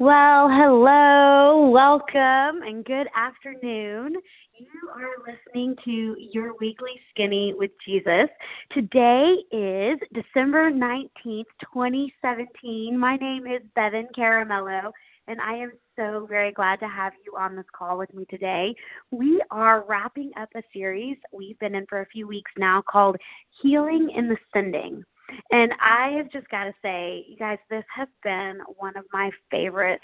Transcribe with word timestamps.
Well, 0.00 0.48
hello, 0.48 1.68
welcome, 1.68 2.62
and 2.62 2.82
good 2.86 3.06
afternoon. 3.14 4.14
You 4.58 4.90
are 4.94 5.30
listening 5.30 5.76
to 5.84 6.16
Your 6.18 6.54
Weekly 6.58 6.98
Skinny 7.10 7.52
with 7.54 7.70
Jesus. 7.86 8.30
Today 8.72 9.34
is 9.52 9.98
December 10.14 10.70
19th, 10.70 11.44
2017. 11.62 12.98
My 12.98 13.16
name 13.16 13.46
is 13.46 13.60
Bevan 13.76 14.08
Caramello, 14.16 14.90
and 15.28 15.38
I 15.38 15.56
am 15.56 15.72
so 15.96 16.26
very 16.26 16.52
glad 16.52 16.80
to 16.80 16.88
have 16.88 17.12
you 17.26 17.36
on 17.38 17.54
this 17.54 17.66
call 17.76 17.98
with 17.98 18.14
me 18.14 18.24
today. 18.30 18.74
We 19.10 19.42
are 19.50 19.84
wrapping 19.86 20.30
up 20.40 20.48
a 20.56 20.62
series 20.72 21.18
we've 21.30 21.58
been 21.58 21.74
in 21.74 21.84
for 21.90 22.00
a 22.00 22.06
few 22.06 22.26
weeks 22.26 22.52
now 22.56 22.82
called 22.90 23.18
Healing 23.60 24.10
in 24.16 24.28
the 24.28 24.38
Sending. 24.54 25.04
And 25.50 25.72
I 25.80 26.10
have 26.16 26.30
just 26.30 26.48
got 26.50 26.64
to 26.64 26.74
say, 26.82 27.24
you 27.28 27.36
guys, 27.36 27.58
this 27.68 27.84
has 27.94 28.08
been 28.22 28.58
one 28.78 28.96
of 28.96 29.04
my 29.12 29.30
favorite 29.50 30.00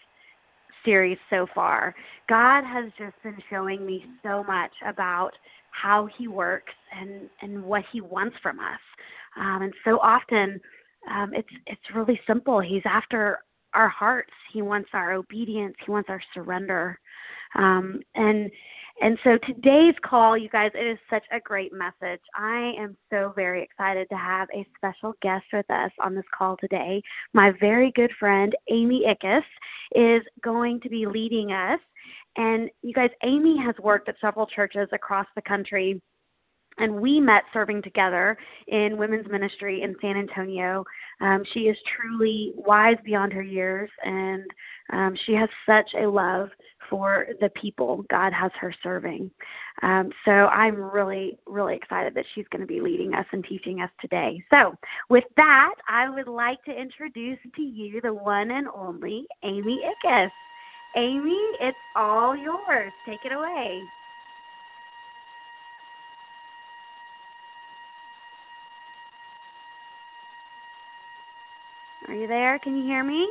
series 0.84 1.18
so 1.30 1.46
far. 1.54 1.94
God 2.28 2.64
has 2.64 2.90
just 2.98 3.14
been 3.22 3.38
showing 3.50 3.84
me 3.84 4.04
so 4.22 4.44
much 4.44 4.72
about 4.86 5.32
how 5.70 6.08
He 6.16 6.28
works 6.28 6.72
and 6.98 7.28
and 7.42 7.62
what 7.62 7.82
He 7.92 8.00
wants 8.00 8.36
from 8.42 8.60
us. 8.60 8.80
Um, 9.38 9.62
and 9.62 9.74
so 9.84 9.98
often, 10.00 10.60
um, 11.10 11.32
it's 11.34 11.48
it's 11.66 11.94
really 11.94 12.18
simple. 12.26 12.60
He's 12.60 12.82
after 12.84 13.40
our 13.74 13.88
hearts. 13.88 14.32
He 14.52 14.62
wants 14.62 14.88
our 14.94 15.12
obedience. 15.12 15.74
He 15.84 15.90
wants 15.90 16.08
our 16.08 16.22
surrender. 16.34 16.98
Um, 17.54 18.00
and 18.14 18.50
and 19.00 19.18
so 19.24 19.38
today's 19.46 19.94
call, 20.04 20.38
you 20.38 20.48
guys, 20.48 20.70
it 20.74 20.86
is 20.86 20.98
such 21.10 21.24
a 21.30 21.40
great 21.40 21.72
message. 21.72 22.20
I 22.34 22.72
am 22.78 22.96
so 23.10 23.32
very 23.36 23.62
excited 23.62 24.08
to 24.10 24.16
have 24.16 24.48
a 24.54 24.66
special 24.76 25.14
guest 25.20 25.44
with 25.52 25.70
us 25.70 25.90
on 26.02 26.14
this 26.14 26.24
call 26.36 26.56
today. 26.56 27.02
My 27.34 27.52
very 27.60 27.92
good 27.94 28.10
friend, 28.18 28.54
Amy 28.70 29.04
Ickes, 29.06 29.42
is 29.94 30.22
going 30.42 30.80
to 30.80 30.88
be 30.88 31.06
leading 31.06 31.52
us. 31.52 31.80
And 32.36 32.70
you 32.82 32.94
guys, 32.94 33.10
Amy 33.22 33.56
has 33.64 33.74
worked 33.82 34.08
at 34.08 34.16
several 34.20 34.46
churches 34.46 34.88
across 34.92 35.26
the 35.34 35.42
country 35.42 36.00
and 36.78 36.94
we 36.94 37.20
met 37.20 37.42
serving 37.52 37.82
together 37.82 38.36
in 38.68 38.96
women's 38.96 39.28
ministry 39.30 39.82
in 39.82 39.96
San 40.00 40.16
Antonio. 40.16 40.84
Um, 41.20 41.42
she 41.52 41.60
is 41.60 41.76
truly 41.96 42.52
wise 42.54 42.96
beyond 43.04 43.32
her 43.32 43.42
years, 43.42 43.90
and 44.04 44.44
um, 44.92 45.16
she 45.24 45.32
has 45.34 45.48
such 45.66 45.90
a 46.00 46.06
love 46.06 46.48
for 46.88 47.26
the 47.40 47.48
people 47.60 48.04
God 48.10 48.32
has 48.32 48.52
her 48.60 48.74
serving. 48.82 49.30
Um, 49.82 50.10
so 50.24 50.30
I'm 50.30 50.76
really, 50.76 51.38
really 51.46 51.74
excited 51.74 52.14
that 52.14 52.24
she's 52.34 52.46
going 52.50 52.60
to 52.60 52.66
be 52.66 52.80
leading 52.80 53.14
us 53.14 53.26
and 53.32 53.44
teaching 53.44 53.80
us 53.80 53.90
today. 54.00 54.42
So, 54.50 54.76
with 55.08 55.24
that, 55.36 55.74
I 55.88 56.08
would 56.08 56.28
like 56.28 56.62
to 56.64 56.70
introduce 56.70 57.38
to 57.56 57.62
you 57.62 58.00
the 58.00 58.14
one 58.14 58.50
and 58.52 58.68
only 58.74 59.26
Amy 59.42 59.80
Ickes. 60.04 60.30
Amy, 60.96 61.38
it's 61.60 61.76
all 61.94 62.36
yours. 62.36 62.92
Take 63.06 63.24
it 63.24 63.32
away. 63.32 63.82
Are 72.08 72.14
you 72.14 72.28
there? 72.28 72.58
Can 72.60 72.76
you 72.76 72.84
hear 72.84 73.02
me? 73.02 73.28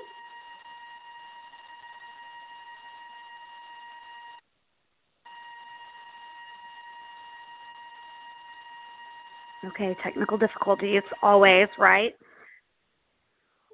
Okay, 9.66 9.96
technical 10.04 10.38
difficulties 10.38 11.04
always, 11.24 11.68
right? 11.80 12.14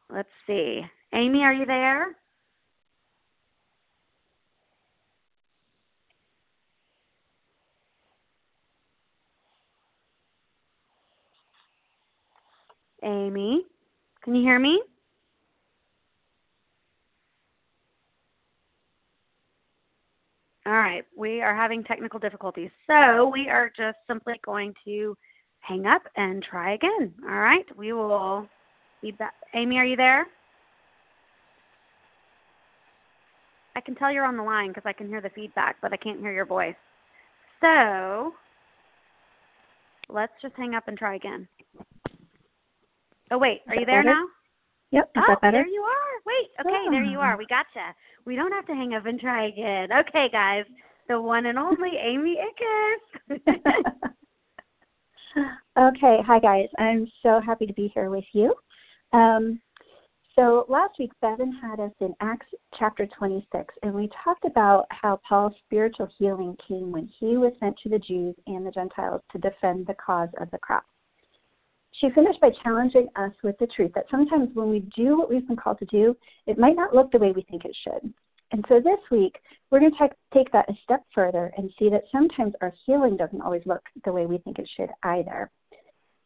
Let's 0.09 0.29
see. 0.47 0.81
Amy, 1.13 1.39
are 1.43 1.53
you 1.53 1.65
there? 1.65 2.15
Amy, 13.03 13.63
can 14.23 14.35
you 14.35 14.43
hear 14.43 14.59
me? 14.59 14.81
All 20.65 20.73
right, 20.91 21.05
we 21.15 21.41
are 21.41 21.55
having 21.55 21.83
technical 21.83 22.19
difficulties. 22.19 22.69
So 22.87 23.29
we 23.31 23.47
are 23.49 23.71
just 23.75 23.97
simply 24.07 24.35
going 24.45 24.73
to 24.85 25.15
hang 25.59 25.85
up 25.85 26.01
and 26.15 26.43
try 26.43 26.73
again. 26.73 27.13
All 27.23 27.39
right, 27.39 27.65
we 27.77 27.93
will 27.93 28.47
be 29.01 29.11
back. 29.11 29.33
Amy, 29.53 29.77
are 29.77 29.85
you 29.85 29.95
there? 29.95 30.25
I 33.75 33.81
can 33.81 33.95
tell 33.95 34.11
you're 34.11 34.25
on 34.25 34.37
the 34.37 34.43
line 34.43 34.69
because 34.69 34.83
I 34.85 34.93
can 34.93 35.07
hear 35.07 35.21
the 35.21 35.29
feedback, 35.29 35.77
but 35.81 35.93
I 35.93 35.97
can't 35.97 36.19
hear 36.19 36.33
your 36.33 36.45
voice. 36.45 36.75
So 37.61 38.33
let's 40.09 40.33
just 40.41 40.55
hang 40.57 40.75
up 40.75 40.87
and 40.87 40.97
try 40.97 41.15
again. 41.15 41.47
Oh 43.31 43.37
wait, 43.37 43.61
are 43.69 43.75
you 43.75 43.85
there 43.85 44.03
better? 44.03 44.15
now? 44.15 44.25
Yep, 44.91 45.11
is 45.15 45.23
oh, 45.23 45.25
that 45.29 45.41
better? 45.41 45.57
there 45.59 45.67
you 45.67 45.81
are. 45.81 46.10
Wait, 46.25 46.49
okay, 46.59 46.85
there 46.89 47.03
you 47.03 47.19
are. 47.19 47.37
We 47.37 47.45
gotcha. 47.47 47.95
We 48.25 48.35
don't 48.35 48.51
have 48.51 48.65
to 48.67 48.73
hang 48.73 48.93
up 48.93 49.05
and 49.05 49.19
try 49.19 49.47
again. 49.47 49.89
Okay, 49.91 50.29
guys, 50.31 50.65
the 51.07 51.19
one 51.19 51.47
and 51.47 51.57
only 51.57 51.91
Amy 51.97 52.37
Ickes. 52.37 53.39
okay, 55.79 56.17
hi 56.25 56.39
guys. 56.39 56.67
I'm 56.77 57.07
so 57.23 57.39
happy 57.39 57.65
to 57.65 57.73
be 57.73 57.91
here 57.93 58.09
with 58.09 58.25
you. 58.33 58.53
Um, 59.13 59.59
so 60.35 60.65
last 60.69 60.97
week, 60.97 61.11
Bevan 61.21 61.51
had 61.51 61.79
us 61.79 61.91
in 61.99 62.15
Acts 62.21 62.47
chapter 62.79 63.05
26, 63.17 63.73
and 63.83 63.93
we 63.93 64.09
talked 64.23 64.45
about 64.45 64.85
how 64.89 65.19
Paul's 65.27 65.53
spiritual 65.65 66.07
healing 66.17 66.55
came 66.65 66.91
when 66.91 67.09
he 67.19 67.37
was 67.37 67.51
sent 67.59 67.77
to 67.83 67.89
the 67.89 67.99
Jews 67.99 68.35
and 68.47 68.65
the 68.65 68.71
Gentiles 68.71 69.21
to 69.33 69.39
defend 69.39 69.87
the 69.87 69.95
cause 69.95 70.29
of 70.39 70.49
the 70.51 70.57
cross. 70.59 70.83
She 71.93 72.09
finished 72.11 72.39
by 72.39 72.51
challenging 72.63 73.07
us 73.15 73.31
with 73.43 73.57
the 73.59 73.67
truth 73.67 73.91
that 73.95 74.05
sometimes 74.09 74.49
when 74.53 74.69
we 74.69 74.79
do 74.95 75.17
what 75.17 75.29
we've 75.29 75.47
been 75.47 75.57
called 75.57 75.79
to 75.79 75.85
do, 75.85 76.15
it 76.47 76.57
might 76.57 76.75
not 76.75 76.95
look 76.95 77.11
the 77.11 77.19
way 77.19 77.31
we 77.31 77.43
think 77.43 77.65
it 77.65 77.75
should. 77.83 78.13
And 78.51 78.65
so 78.67 78.79
this 78.79 78.99
week, 79.09 79.37
we're 79.69 79.79
going 79.79 79.93
to 79.93 80.09
take 80.33 80.51
that 80.51 80.69
a 80.69 80.73
step 80.83 81.03
further 81.13 81.51
and 81.57 81.71
see 81.79 81.89
that 81.89 82.03
sometimes 82.11 82.53
our 82.61 82.73
healing 82.85 83.17
doesn't 83.17 83.41
always 83.41 83.61
look 83.65 83.81
the 84.03 84.11
way 84.11 84.25
we 84.25 84.39
think 84.39 84.59
it 84.59 84.69
should 84.75 84.89
either. 85.03 85.49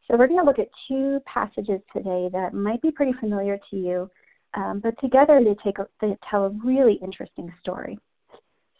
So 0.07 0.17
we're 0.17 0.27
going 0.27 0.39
to 0.39 0.45
look 0.45 0.59
at 0.59 0.69
two 0.87 1.19
passages 1.25 1.81
today 1.93 2.29
that 2.31 2.53
might 2.53 2.81
be 2.81 2.91
pretty 2.91 3.13
familiar 3.19 3.59
to 3.69 3.75
you, 3.75 4.09
um, 4.53 4.79
but 4.83 4.99
together 4.99 5.43
they, 5.43 5.55
take 5.63 5.79
a, 5.79 5.87
they 5.99 6.15
tell 6.29 6.45
a 6.45 6.49
really 6.63 6.99
interesting 7.03 7.51
story. 7.59 7.97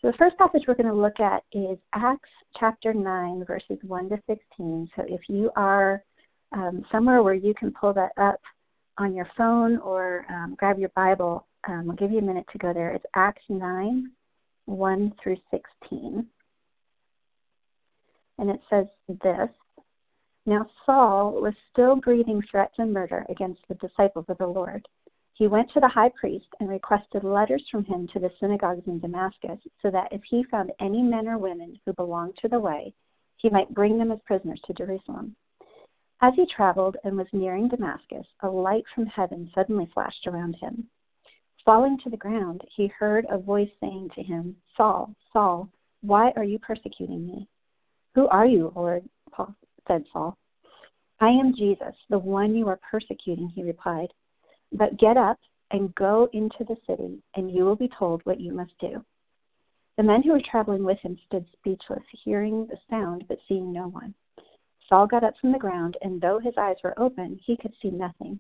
So 0.02 0.12
the 0.12 0.18
first 0.18 0.38
passage 0.38 0.64
we're 0.68 0.76
going 0.76 0.86
to 0.88 0.94
look 0.94 1.20
at 1.20 1.44
is 1.52 1.78
Acts 1.94 2.30
chapter 2.60 2.94
9, 2.94 3.44
verses 3.46 3.80
1 3.82 4.10
to 4.10 4.18
16. 4.28 4.90
So 4.96 5.04
if 5.08 5.22
you 5.28 5.52
are 5.56 6.04
um, 6.52 6.84
somewhere 6.92 7.24
where 7.24 7.34
you 7.34 7.54
can 7.54 7.72
pull 7.72 7.94
that 7.94 8.12
up 8.18 8.40
on 8.98 9.14
your 9.14 9.28
phone 9.38 9.78
or 9.78 10.26
um, 10.30 10.56
grab 10.58 10.80
your 10.80 10.90
Bible. 10.90 11.48
Um, 11.68 11.90
I'll 11.90 11.96
give 11.96 12.12
you 12.12 12.20
a 12.20 12.24
minute 12.24 12.46
to 12.52 12.58
go 12.58 12.74
there. 12.74 12.92
It's 12.92 13.06
Acts 13.16 13.44
9 13.50 14.12
1 14.66 15.14
through 15.22 15.38
16. 15.52 16.26
And 18.38 18.50
it 18.50 18.60
says 18.70 18.86
this 19.08 19.50
Now 20.46 20.68
Saul 20.86 21.42
was 21.42 21.54
still 21.72 21.96
breathing 21.98 22.42
threats 22.50 22.76
and 22.78 22.92
murder 22.94 23.26
against 23.30 23.62
the 23.68 23.76
disciples 23.76 24.26
of 24.28 24.38
the 24.38 24.48
Lord. 24.48 24.88
He 25.34 25.48
went 25.48 25.70
to 25.74 25.82
the 25.82 25.90
high 25.90 26.12
priest 26.18 26.48
and 26.60 26.70
requested 26.70 27.26
letters 27.26 27.64
from 27.70 27.84
him 27.84 28.08
to 28.14 28.20
the 28.20 28.32
synagogues 28.40 28.88
in 28.88 29.00
Damascus, 29.00 29.60
so 29.82 29.92
that 29.92 30.14
if 30.14 30.22
he 30.30 30.46
found 30.46 30.72
any 30.80 31.02
men 31.02 31.28
or 31.28 31.38
women 31.38 31.78
who 31.86 31.92
belonged 31.94 32.38
to 32.42 32.48
the 32.48 32.60
way, 32.60 32.94
he 33.36 33.50
might 33.50 33.74
bring 33.74 33.98
them 33.98 34.14
as 34.14 34.20
prisoners 34.26 34.62
to 34.66 34.74
Jerusalem. 34.74 35.36
As 36.22 36.34
he 36.36 36.46
traveled 36.46 36.98
and 37.04 37.18
was 37.18 37.28
nearing 37.34 37.68
Damascus, 37.68 38.26
a 38.42 38.48
light 38.48 38.86
from 38.94 39.06
heaven 39.06 39.52
suddenly 39.54 39.86
flashed 39.94 40.28
around 40.28 40.56
him. 40.56 40.88
Falling 41.66 41.98
to 42.00 42.10
the 42.10 42.18
ground, 42.18 42.62
he 42.76 42.88
heard 42.88 43.26
a 43.30 43.38
voice 43.38 43.70
saying 43.80 44.12
to 44.16 44.24
him, 44.24 44.56
Saul, 44.78 45.14
Saul, 45.34 45.68
why 46.02 46.32
are 46.36 46.44
you 46.44 46.60
persecuting 46.60 47.26
me? 47.26 47.48
Who 48.14 48.28
are 48.28 48.46
you, 48.46 48.72
Lord? 48.76 49.04
Paul 49.32 49.56
said 49.88 50.06
Saul. 50.14 50.38
I 51.20 51.30
am 51.30 51.56
Jesus, 51.56 51.96
the 52.10 52.20
one 52.20 52.56
you 52.56 52.68
are 52.68 52.80
persecuting, 52.90 53.50
he 53.50 53.64
replied. 53.64 54.14
But 54.72 54.98
get 54.98 55.18
up 55.18 55.40
and 55.72 55.96
go 55.96 56.30
into 56.34 56.64
the 56.64 56.78
city, 56.88 57.22
and 57.36 57.52
you 57.52 57.66
will 57.66 57.76
be 57.76 57.90
told 57.98 58.22
what 58.26 58.40
you 58.40 58.54
must 58.54 58.78
do. 58.80 59.04
The 59.98 60.04
men 60.04 60.24
who 60.24 60.32
were 60.32 60.42
traveling 60.42 60.84
with 60.84 61.00
him 61.00 61.18
stood 61.26 61.46
speechless, 61.54 62.04
hearing 62.24 62.68
the 62.68 62.78
sound 62.90 63.26
but 63.28 63.40
seeing 63.48 63.72
no 63.74 63.88
one. 63.88 64.14
Saul 64.88 65.08
got 65.08 65.24
up 65.24 65.34
from 65.40 65.52
the 65.52 65.60
ground, 65.60 65.98
and 66.02 66.22
though 66.22 66.40
his 66.40 66.54
eyes 66.58 66.78
were 66.84 67.00
open, 67.00 67.40
he 67.44 67.58
could 67.58 67.74
see 67.82 67.90
nothing. 67.90 68.40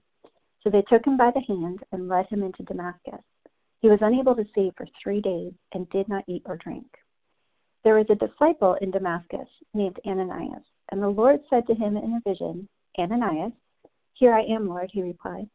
So 0.62 0.70
they 0.70 0.84
took 0.84 1.06
him 1.06 1.18
by 1.18 1.32
the 1.32 1.42
hand 1.42 1.80
and 1.92 2.08
led 2.08 2.28
him 2.28 2.44
into 2.44 2.64
Damascus. 2.64 3.22
He 3.82 3.90
was 3.90 4.00
unable 4.02 4.36
to 4.36 4.48
see 4.56 4.72
for 4.76 4.88
three 5.02 5.22
days 5.22 5.54
and 5.74 5.90
did 5.90 6.08
not 6.08 6.24
eat 6.28 6.44
or 6.46 6.58
drink. 6.58 6.88
There 7.84 7.96
was 7.96 8.10
a 8.10 8.16
disciple 8.16 8.76
in 8.82 8.90
Damascus 8.90 9.48
named 9.74 10.00
Ananias, 10.06 10.64
and 10.90 11.02
the 11.02 11.10
Lord 11.10 11.42
said 11.50 11.68
to 11.68 11.76
him 11.76 11.98
in 11.98 12.14
a 12.16 12.30
vision, 12.30 12.68
Ananias, 12.98 13.54
here 14.14 14.34
I 14.34 14.44
am, 14.44 14.70
Lord, 14.70 14.90
he 14.92 15.02
replied. 15.02 15.50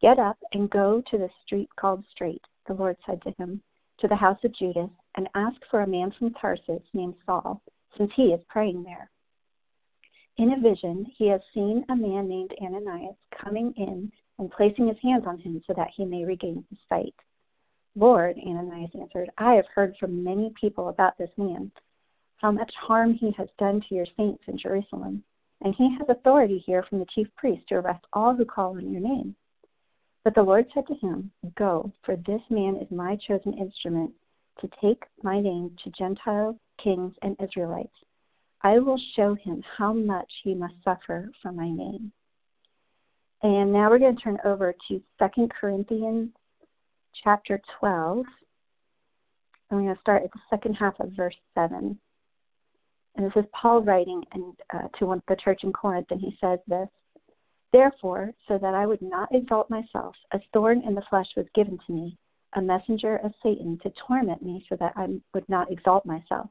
Get 0.00 0.18
up 0.18 0.36
and 0.52 0.68
go 0.68 1.00
to 1.10 1.18
the 1.18 1.30
street 1.44 1.68
called 1.76 2.04
Straight. 2.10 2.42
The 2.66 2.74
Lord 2.74 2.96
said 3.06 3.22
to 3.22 3.30
him, 3.38 3.62
To 4.00 4.08
the 4.08 4.16
house 4.16 4.42
of 4.44 4.52
Judas, 4.52 4.90
and 5.14 5.28
ask 5.36 5.56
for 5.70 5.82
a 5.82 5.86
man 5.86 6.10
from 6.18 6.34
Tarsus 6.34 6.82
named 6.92 7.14
Saul, 7.24 7.62
since 7.96 8.10
he 8.16 8.32
is 8.32 8.44
praying 8.48 8.82
there. 8.82 9.11
In 10.38 10.52
a 10.52 10.60
vision, 10.60 11.06
he 11.16 11.28
has 11.28 11.40
seen 11.52 11.84
a 11.88 11.96
man 11.96 12.28
named 12.28 12.54
Ananias 12.60 13.16
coming 13.42 13.72
in 13.76 14.10
and 14.38 14.50
placing 14.50 14.88
his 14.88 14.96
hands 15.02 15.24
on 15.26 15.38
him 15.38 15.62
so 15.66 15.74
that 15.74 15.90
he 15.94 16.04
may 16.04 16.24
regain 16.24 16.64
his 16.70 16.78
sight. 16.88 17.14
Lord, 17.94 18.38
Ananias 18.38 18.90
answered, 18.98 19.30
I 19.36 19.54
have 19.54 19.66
heard 19.74 19.94
from 19.98 20.24
many 20.24 20.52
people 20.58 20.88
about 20.88 21.18
this 21.18 21.30
man, 21.36 21.70
how 22.38 22.50
much 22.50 22.72
harm 22.74 23.14
he 23.14 23.32
has 23.32 23.48
done 23.58 23.82
to 23.82 23.94
your 23.94 24.06
saints 24.16 24.42
in 24.46 24.56
Jerusalem, 24.58 25.22
and 25.60 25.74
he 25.74 25.94
has 25.98 26.08
authority 26.08 26.58
here 26.58 26.82
from 26.88 26.98
the 26.98 27.06
chief 27.14 27.28
priest 27.36 27.68
to 27.68 27.76
arrest 27.76 28.04
all 28.14 28.34
who 28.34 28.46
call 28.46 28.76
on 28.78 28.90
your 28.90 29.02
name. 29.02 29.36
But 30.24 30.34
the 30.34 30.42
Lord 30.42 30.66
said 30.72 30.86
to 30.86 30.94
him, 30.94 31.30
Go, 31.56 31.92
for 32.04 32.16
this 32.16 32.42
man 32.48 32.76
is 32.76 32.90
my 32.90 33.16
chosen 33.16 33.52
instrument 33.58 34.12
to 34.60 34.68
take 34.80 35.04
my 35.22 35.40
name 35.40 35.76
to 35.84 35.90
Gentiles, 35.90 36.56
kings, 36.82 37.14
and 37.22 37.36
Israelites. 37.40 37.96
I 38.64 38.78
will 38.78 39.00
show 39.16 39.34
him 39.34 39.62
how 39.76 39.92
much 39.92 40.30
he 40.44 40.54
must 40.54 40.74
suffer 40.84 41.30
for 41.42 41.50
my 41.52 41.68
name. 41.68 42.12
And 43.42 43.72
now 43.72 43.90
we're 43.90 43.98
going 43.98 44.16
to 44.16 44.22
turn 44.22 44.38
over 44.44 44.72
to 44.88 45.02
Second 45.18 45.52
Corinthians 45.52 46.30
chapter 47.24 47.60
12. 47.80 48.18
And 48.18 48.26
we're 49.70 49.86
going 49.86 49.94
to 49.94 50.00
start 50.00 50.22
at 50.22 50.32
the 50.32 50.40
second 50.48 50.74
half 50.74 50.98
of 51.00 51.10
verse 51.16 51.34
7. 51.54 51.98
And 53.16 53.26
this 53.26 53.32
is 53.36 53.50
Paul 53.52 53.82
writing 53.82 54.22
and, 54.32 54.54
uh, 54.72 54.88
to 54.98 55.06
one, 55.06 55.22
the 55.28 55.36
church 55.36 55.64
in 55.64 55.72
Corinth, 55.72 56.06
and 56.10 56.20
he 56.20 56.36
says 56.40 56.60
this 56.66 56.88
Therefore, 57.72 58.32
so 58.46 58.58
that 58.58 58.74
I 58.74 58.86
would 58.86 59.02
not 59.02 59.34
exalt 59.34 59.70
myself, 59.70 60.14
a 60.32 60.40
thorn 60.52 60.82
in 60.86 60.94
the 60.94 61.02
flesh 61.10 61.28
was 61.36 61.46
given 61.54 61.78
to 61.86 61.92
me, 61.92 62.16
a 62.54 62.60
messenger 62.60 63.16
of 63.16 63.32
Satan 63.42 63.78
to 63.82 63.92
torment 64.06 64.42
me 64.42 64.64
so 64.68 64.76
that 64.76 64.92
I 64.94 65.08
would 65.34 65.48
not 65.48 65.72
exalt 65.72 66.06
myself. 66.06 66.50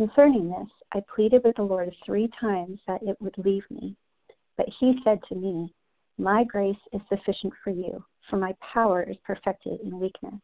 Concerning 0.00 0.48
this, 0.48 0.68
I 0.94 1.02
pleaded 1.14 1.42
with 1.44 1.56
the 1.56 1.62
Lord 1.62 1.94
three 2.06 2.30
times 2.40 2.80
that 2.86 3.02
it 3.02 3.20
would 3.20 3.36
leave 3.36 3.64
me. 3.70 3.94
But 4.56 4.66
he 4.78 4.98
said 5.04 5.20
to 5.28 5.34
me, 5.34 5.74
My 6.16 6.42
grace 6.44 6.80
is 6.94 7.02
sufficient 7.10 7.52
for 7.62 7.68
you 7.68 8.02
for 8.30 8.36
my 8.36 8.54
power 8.72 9.02
is 9.02 9.16
perfected 9.24 9.80
in 9.80 9.98
weakness. 9.98 10.40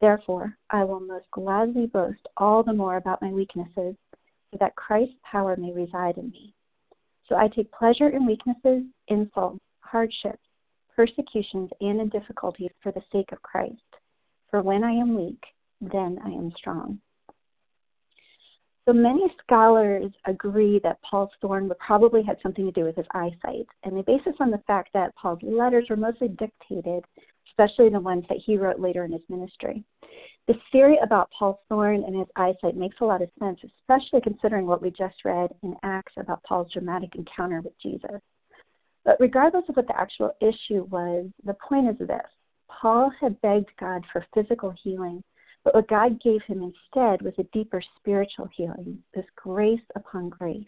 Therefore, 0.00 0.56
I 0.70 0.84
will 0.84 1.00
most 1.00 1.26
gladly 1.30 1.86
boast 1.86 2.26
all 2.36 2.62
the 2.62 2.72
more 2.72 2.96
about 2.96 3.22
my 3.22 3.30
weaknesses, 3.30 3.94
so 4.50 4.58
that 4.58 4.74
Christ's 4.76 5.14
power 5.30 5.56
may 5.56 5.72
reside 5.72 6.16
in 6.16 6.30
me. 6.30 6.54
So 7.28 7.36
I 7.36 7.48
take 7.48 7.70
pleasure 7.72 8.08
in 8.08 8.26
weaknesses, 8.26 8.84
insults, 9.08 9.60
hardships, 9.80 10.42
persecutions, 10.94 11.70
and 11.80 12.00
in 12.00 12.08
difficulties 12.08 12.70
for 12.82 12.92
the 12.92 13.02
sake 13.12 13.32
of 13.32 13.42
Christ. 13.42 13.82
For 14.50 14.62
when 14.62 14.84
I 14.84 14.92
am 14.92 15.14
weak, 15.14 15.42
then 15.80 16.18
I 16.24 16.28
am 16.28 16.52
strong. 16.56 17.00
So 18.86 18.92
many 18.92 19.34
scholars 19.42 20.12
agree 20.26 20.78
that 20.84 21.02
Paul's 21.02 21.30
thorn 21.40 21.66
would 21.66 21.78
probably 21.80 22.22
had 22.22 22.36
something 22.40 22.64
to 22.64 22.70
do 22.70 22.84
with 22.84 22.94
his 22.94 23.06
eyesight, 23.10 23.66
and 23.82 23.96
they 23.96 24.02
base 24.02 24.20
this 24.24 24.36
on 24.38 24.52
the 24.52 24.62
fact 24.66 24.90
that 24.94 25.14
Paul's 25.16 25.42
letters 25.42 25.86
were 25.90 25.96
mostly 25.96 26.28
dictated, 26.28 27.04
especially 27.48 27.88
the 27.88 27.98
ones 27.98 28.24
that 28.28 28.38
he 28.38 28.56
wrote 28.56 28.78
later 28.78 29.04
in 29.04 29.10
his 29.10 29.22
ministry. 29.28 29.82
The 30.46 30.54
theory 30.70 30.98
about 31.02 31.32
Paul's 31.36 31.58
thorn 31.68 32.04
and 32.04 32.16
his 32.16 32.28
eyesight 32.36 32.76
makes 32.76 32.98
a 33.00 33.04
lot 33.04 33.22
of 33.22 33.30
sense, 33.40 33.58
especially 33.64 34.20
considering 34.20 34.66
what 34.66 34.82
we 34.82 34.90
just 34.90 35.24
read 35.24 35.50
in 35.64 35.74
Acts 35.82 36.12
about 36.16 36.44
Paul's 36.44 36.72
dramatic 36.72 37.16
encounter 37.16 37.60
with 37.60 37.76
Jesus. 37.82 38.20
But 39.04 39.16
regardless 39.18 39.64
of 39.68 39.74
what 39.74 39.88
the 39.88 39.98
actual 39.98 40.30
issue 40.40 40.84
was, 40.84 41.26
the 41.44 41.56
point 41.68 41.88
is 41.88 42.06
this 42.06 42.20
Paul 42.68 43.10
had 43.20 43.40
begged 43.40 43.70
God 43.80 44.04
for 44.12 44.24
physical 44.32 44.72
healing 44.80 45.24
but 45.66 45.74
what 45.74 45.88
God 45.88 46.22
gave 46.22 46.40
him 46.42 46.62
instead 46.62 47.22
was 47.22 47.34
a 47.38 47.42
deeper 47.52 47.82
spiritual 47.96 48.48
healing, 48.56 49.02
this 49.16 49.24
grace 49.34 49.80
upon 49.96 50.28
grace. 50.28 50.64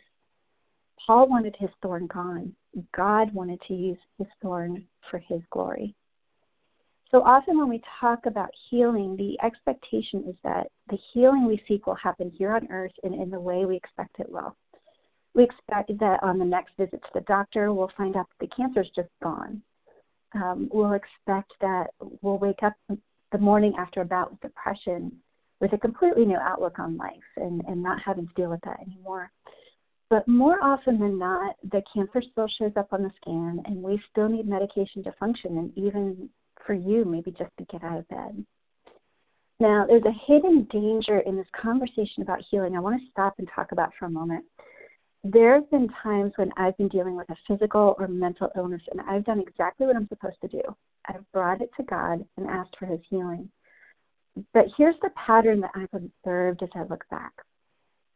Paul 1.06 1.29
wanted 1.29 1.55
his 1.56 1.71
thorn 1.81 2.09
gone. 2.09 2.53
God 2.97 3.33
wanted 3.33 3.61
to 3.69 3.75
use 3.75 3.99
his 4.19 4.27
thorn 4.43 4.85
for 5.09 5.19
his 5.19 5.41
glory. 5.53 5.95
So 7.12 7.23
often 7.23 7.56
when 7.56 7.69
we 7.69 7.81
talk 8.00 8.27
about 8.27 8.50
healing, 8.69 9.17
the 9.17 9.39
expectation 9.47 10.25
is 10.29 10.35
that 10.43 10.67
the 10.91 10.99
healing 11.12 11.47
we 11.47 11.62
seek 11.69 11.87
will 11.87 11.94
happen 11.94 12.33
here 12.37 12.56
on 12.56 12.67
earth 12.69 12.91
and 13.05 13.15
in 13.15 13.31
the 13.31 13.39
way 13.39 13.67
we 13.67 13.77
expect 13.77 14.19
it 14.19 14.29
will. 14.29 14.56
We 15.33 15.44
expect 15.44 15.97
that 16.01 16.25
on 16.25 16.41
the 16.41 16.44
next 16.44 16.73
visit 16.77 17.01
to 17.03 17.09
the 17.15 17.21
doctor, 17.21 17.73
we'll 17.73 17.93
find 17.97 18.17
out 18.17 18.27
that 18.31 18.49
the 18.49 18.53
cancer 18.56 18.81
is 18.81 18.91
just 18.97 19.11
gone. 19.23 19.62
Um, 20.35 20.69
we'll 20.73 20.94
expect 20.94 21.53
that 21.61 21.91
we'll 22.21 22.39
wake 22.39 22.65
up 22.65 22.75
the 23.33 23.39
morning 23.39 23.75
after 23.79 24.01
a 24.01 24.05
bout 24.05 24.31
with 24.31 24.41
depression 24.41 25.13
with 25.61 25.73
a 25.73 25.79
completely 25.79 26.25
new 26.25 26.37
outlook 26.37 26.79
on 26.79 26.97
life 26.97 27.13
and, 27.37 27.63
and 27.67 27.83
not 27.83 28.01
having 28.01 28.27
to 28.27 28.35
deal 28.35 28.51
with 28.51 28.61
that 28.65 28.81
anymore. 28.81 29.31
But 30.11 30.27
more 30.27 30.63
often 30.63 30.99
than 30.99 31.19
not, 31.19 31.57
the 31.71 31.83
cancer 31.93 32.23
still 32.33 32.49
shows 32.59 32.73
up 32.77 32.93
on 32.93 33.03
the 33.03 33.11
scan, 33.21 33.61
and 33.67 33.83
we 33.83 34.01
still 34.11 34.29
need 34.29 34.49
medication 34.49 35.03
to 35.05 35.13
function, 35.21 35.59
and 35.59 35.77
even 35.77 36.31
for 36.67 36.73
you, 36.73 37.05
maybe 37.05 37.31
just 37.31 37.51
to 37.59 37.65
get 37.65 37.85
out 37.85 37.99
of 37.99 38.09
bed. 38.09 38.45
Now, 39.61 39.85
there's 39.87 40.05
a 40.05 40.27
hidden 40.27 40.67
danger 40.71 41.19
in 41.19 41.37
this 41.37 41.47
conversation 41.61 42.23
about 42.23 42.45
healing 42.51 42.77
I 42.77 42.81
want 42.81 43.01
to 43.01 43.11
stop 43.11 43.35
and 43.39 43.49
talk 43.55 43.73
about 43.73 43.93
for 43.99 44.07
a 44.07 44.11
moment. 44.11 44.45
There 45.25 45.55
have 45.55 45.71
been 45.71 45.89
times 46.03 46.33
when 46.37 46.53
I've 46.57 46.77
been 46.79 46.89
dealing 46.89 47.17
with 47.17 47.29
a 47.29 47.37
physical 47.47 47.97
or 47.99 48.07
mental 48.09 48.51
illness, 48.57 48.83
and 48.91 49.01
I've 49.03 49.25
done 49.25 49.41
exactly 49.41 49.87
what 49.87 49.97
I'm 49.97 50.09
supposed 50.09 50.41
to 50.43 50.49
do. 50.49 50.63
I've 51.08 51.31
brought 51.32 51.60
it 51.60 51.70
to 51.76 51.82
God 51.82 52.25
and 52.37 52.46
asked 52.46 52.76
for 52.78 52.87
His 52.87 53.00
healing. 53.08 53.50
But 54.52 54.66
here's 54.76 54.99
the 55.02 55.10
pattern 55.10 55.60
that 55.60 55.72
I've 55.75 55.93
observed 55.93 56.62
as 56.62 56.69
I 56.75 56.82
look 56.84 57.05
back. 57.10 57.32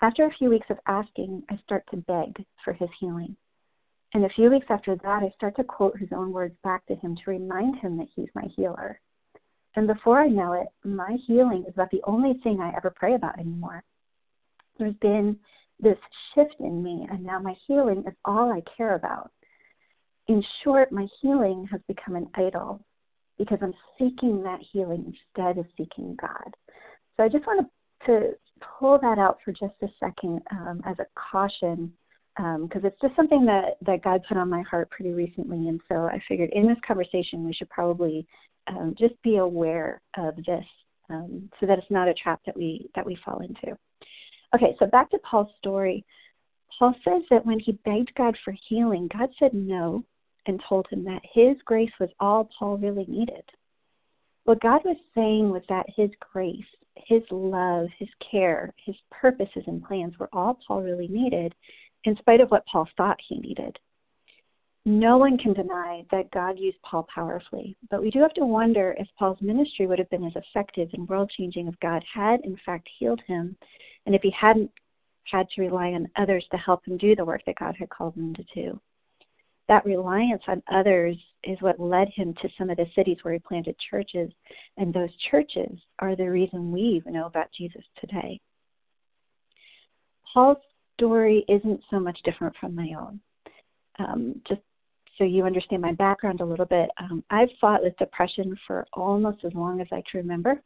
After 0.01 0.25
a 0.27 0.35
few 0.39 0.51
weeks 0.51 0.67
of 0.71 0.79
asking, 0.87 1.43
I 1.51 1.57
start 1.65 1.85
to 1.91 1.97
beg 1.97 2.45
for 2.65 2.73
His 2.73 2.91
healing. 3.01 3.37
And 4.15 4.25
a 4.25 4.31
few 4.31 4.51
weeks 4.51 4.67
after 4.69 4.95
that, 4.95 5.23
I 5.23 5.33
start 5.37 5.57
to 5.57 5.65
quote 5.65 5.99
His 5.99 6.11
own 6.13 6.33
words 6.33 6.55
back 6.63 6.85
to 6.87 6.95
Him 6.97 7.17
to 7.17 7.31
remind 7.31 7.79
Him 7.79 7.97
that 7.99 8.09
He's 8.15 8.29
my 8.35 8.47
healer. 8.55 9.01
And 9.75 9.87
before 9.87 10.21
I 10.21 10.29
know 10.29 10.53
it, 10.53 10.69
my 10.85 11.17
healing 11.27 11.65
is 11.67 11.75
about 11.75 11.91
the 11.91 12.03
only 12.05 12.35
thing 12.43 12.61
I 12.61 12.77
ever 12.77 12.91
pray 12.91 13.15
about 13.15 13.39
anymore. 13.39 13.83
There's 14.79 14.95
been 14.97 15.39
this 15.81 15.99
shift 16.35 16.57
in 16.61 16.83
me, 16.83 17.07
and 17.11 17.25
now 17.25 17.39
my 17.39 17.55
healing 17.67 18.05
is 18.07 18.15
all 18.25 18.53
I 18.53 18.63
care 18.77 18.95
about. 18.95 19.31
In 20.29 20.43
short, 20.63 20.93
my 20.93 21.07
healing 21.21 21.69
has 21.71 21.81
become 21.89 22.17
an 22.17 22.29
idol 22.35 22.85
because 23.39 23.59
I'm 23.61 23.75
seeking 23.99 24.43
that 24.45 24.61
healing 24.73 25.15
instead 25.37 25.59
of 25.59 25.67
seeking 25.77 26.17
God. 26.21 26.55
So 27.17 27.25
I 27.25 27.29
just 27.29 27.47
want 27.47 27.69
to 28.07 28.31
pull 28.79 28.99
that 29.01 29.19
out 29.19 29.39
for 29.45 29.53
just 29.53 29.75
a 29.83 29.89
second 29.99 30.41
um, 30.51 30.81
as 30.85 30.97
a 30.99 31.07
caution 31.31 31.93
because 32.37 32.83
um, 32.83 32.87
it's 32.87 33.01
just 33.03 33.15
something 33.15 33.45
that, 33.45 33.77
that 33.85 34.03
God 34.03 34.23
put 34.27 34.39
on 34.39 34.49
my 34.49 34.63
heart 34.63 34.91
pretty 34.91 35.11
recently. 35.11 35.69
And 35.69 35.81
so 35.89 36.05
I 36.05 36.23
figured 36.29 36.51
in 36.53 36.67
this 36.67 36.79
conversation 36.87 37.45
we 37.45 37.53
should 37.53 37.69
probably 37.69 38.27
um, 38.69 38.95
just 38.99 39.21
be 39.23 39.37
aware 39.37 40.01
of 40.17 40.37
this 40.37 40.65
um, 41.11 41.51
so 41.61 41.67
that 41.67 41.79
it's 41.79 41.91
not 41.91 42.09
a 42.09 42.15
trap 42.15 42.41
that 42.47 42.57
we 42.57 42.89
that 42.95 43.05
we 43.05 43.19
fall 43.25 43.41
into. 43.41 43.77
Okay, 44.55 44.77
so 44.79 44.87
back 44.87 45.11
to 45.11 45.19
Paul's 45.19 45.49
story. 45.59 46.05
Paul 46.79 46.95
says 47.05 47.23
that 47.31 47.45
when 47.45 47.59
he 47.59 47.73
begged 47.85 48.15
God 48.17 48.37
for 48.45 48.55
healing, 48.69 49.09
God 49.13 49.29
said 49.39 49.53
no 49.53 50.05
and 50.47 50.63
told 50.69 50.87
him 50.89 51.05
that 51.05 51.23
his 51.33 51.57
grace 51.65 51.93
was 52.01 52.11
all 52.21 52.49
Paul 52.59 52.79
really 52.79 53.07
needed. 53.07 53.45
What 54.45 54.61
God 54.61 54.83
was 54.85 54.97
saying 55.15 55.51
was 55.51 55.63
that 55.69 55.87
his 55.95 56.11
grace, 56.33 56.65
his 56.97 57.23
love, 57.31 57.89
his 57.99 58.09
care, 58.31 58.75
his 58.85 58.97
purposes 59.11 59.63
and 59.67 59.85
plans 59.85 60.19
were 60.19 60.29
all 60.33 60.59
Paul 60.67 60.83
really 60.83 61.09
needed, 61.09 61.55
in 62.05 62.17
spite 62.17 62.41
of 62.41 62.51
what 62.51 62.67
Paul 62.67 62.89
thought 62.97 63.21
he 63.29 63.39
needed. 63.39 63.79
No 64.85 65.17
one 65.17 65.39
can 65.39 65.53
deny 65.53 66.05
that 66.11 66.33
God 66.33 66.59
used 66.59 66.83
Paul 66.83 67.07
powerfully, 67.15 67.77
but 67.89 68.03
we 68.03 68.11
do 68.11 68.19
have 68.19 68.35
to 68.35 68.45
wonder 68.45 68.97
if 68.99 69.07
Paul's 69.17 69.41
ministry 69.41 69.87
would 69.87 70.01
have 70.01 70.11
been 70.11 70.25
as 70.25 70.35
effective 70.35 70.89
and 70.93 71.09
world 71.09 71.31
changing 71.37 71.69
if 71.69 71.79
God 71.79 72.03
had, 72.13 72.41
in 72.41 72.59
fact, 72.67 72.89
healed 72.99 73.21
him, 73.29 73.57
and 74.07 74.15
if 74.15 74.23
he 74.23 74.31
hadn't 74.33 74.73
had 75.31 75.49
to 75.51 75.61
rely 75.61 75.93
on 75.93 76.11
others 76.17 76.45
to 76.51 76.57
help 76.57 76.85
him 76.85 76.99
do 76.99 77.15
the 77.15 77.25
work 77.25 77.43
that 77.47 77.61
God 77.61 77.77
had 77.79 77.91
called 77.91 78.17
him 78.17 78.35
to 78.35 78.45
do. 78.57 78.81
That 79.73 79.87
reliance 79.87 80.43
on 80.49 80.63
others 80.71 81.17
is 81.45 81.57
what 81.63 81.81
led 81.81 82.11
him 82.11 82.35
to 82.43 82.49
some 82.59 82.69
of 82.69 82.77
the 82.77 82.85
cities 82.95 83.17
where 83.23 83.33
he 83.33 83.41
planted 83.41 83.75
churches, 83.91 84.31
and 84.77 84.93
those 84.93 85.09
churches 85.31 85.79
are 85.99 86.15
the 86.15 86.31
reason 86.31 86.71
we 86.71 86.83
even 86.83 87.15
know 87.15 87.25
about 87.25 87.51
Jesus 87.57 87.83
today. 87.99 88.39
Paul's 90.31 90.59
story 90.99 91.47
isn't 91.49 91.81
so 91.91 91.99
much 91.99 92.19
different 92.23 92.55
from 92.61 92.75
my 92.75 92.91
own. 93.01 93.19
Um, 93.99 94.43
just 94.47 94.61
so 95.17 95.25
you 95.25 95.47
understand 95.47 95.81
my 95.81 95.95
background 95.95 96.43
a 96.43 96.45
little 96.45 96.67
bit, 96.67 96.91
um, 96.99 97.25
I've 97.31 97.49
fought 97.59 97.83
with 97.83 97.97
depression 97.97 98.55
for 98.67 98.87
almost 98.93 99.43
as 99.43 99.55
long 99.55 99.81
as 99.81 99.89
I 99.91 100.03
can 100.11 100.21
remember, 100.21 100.61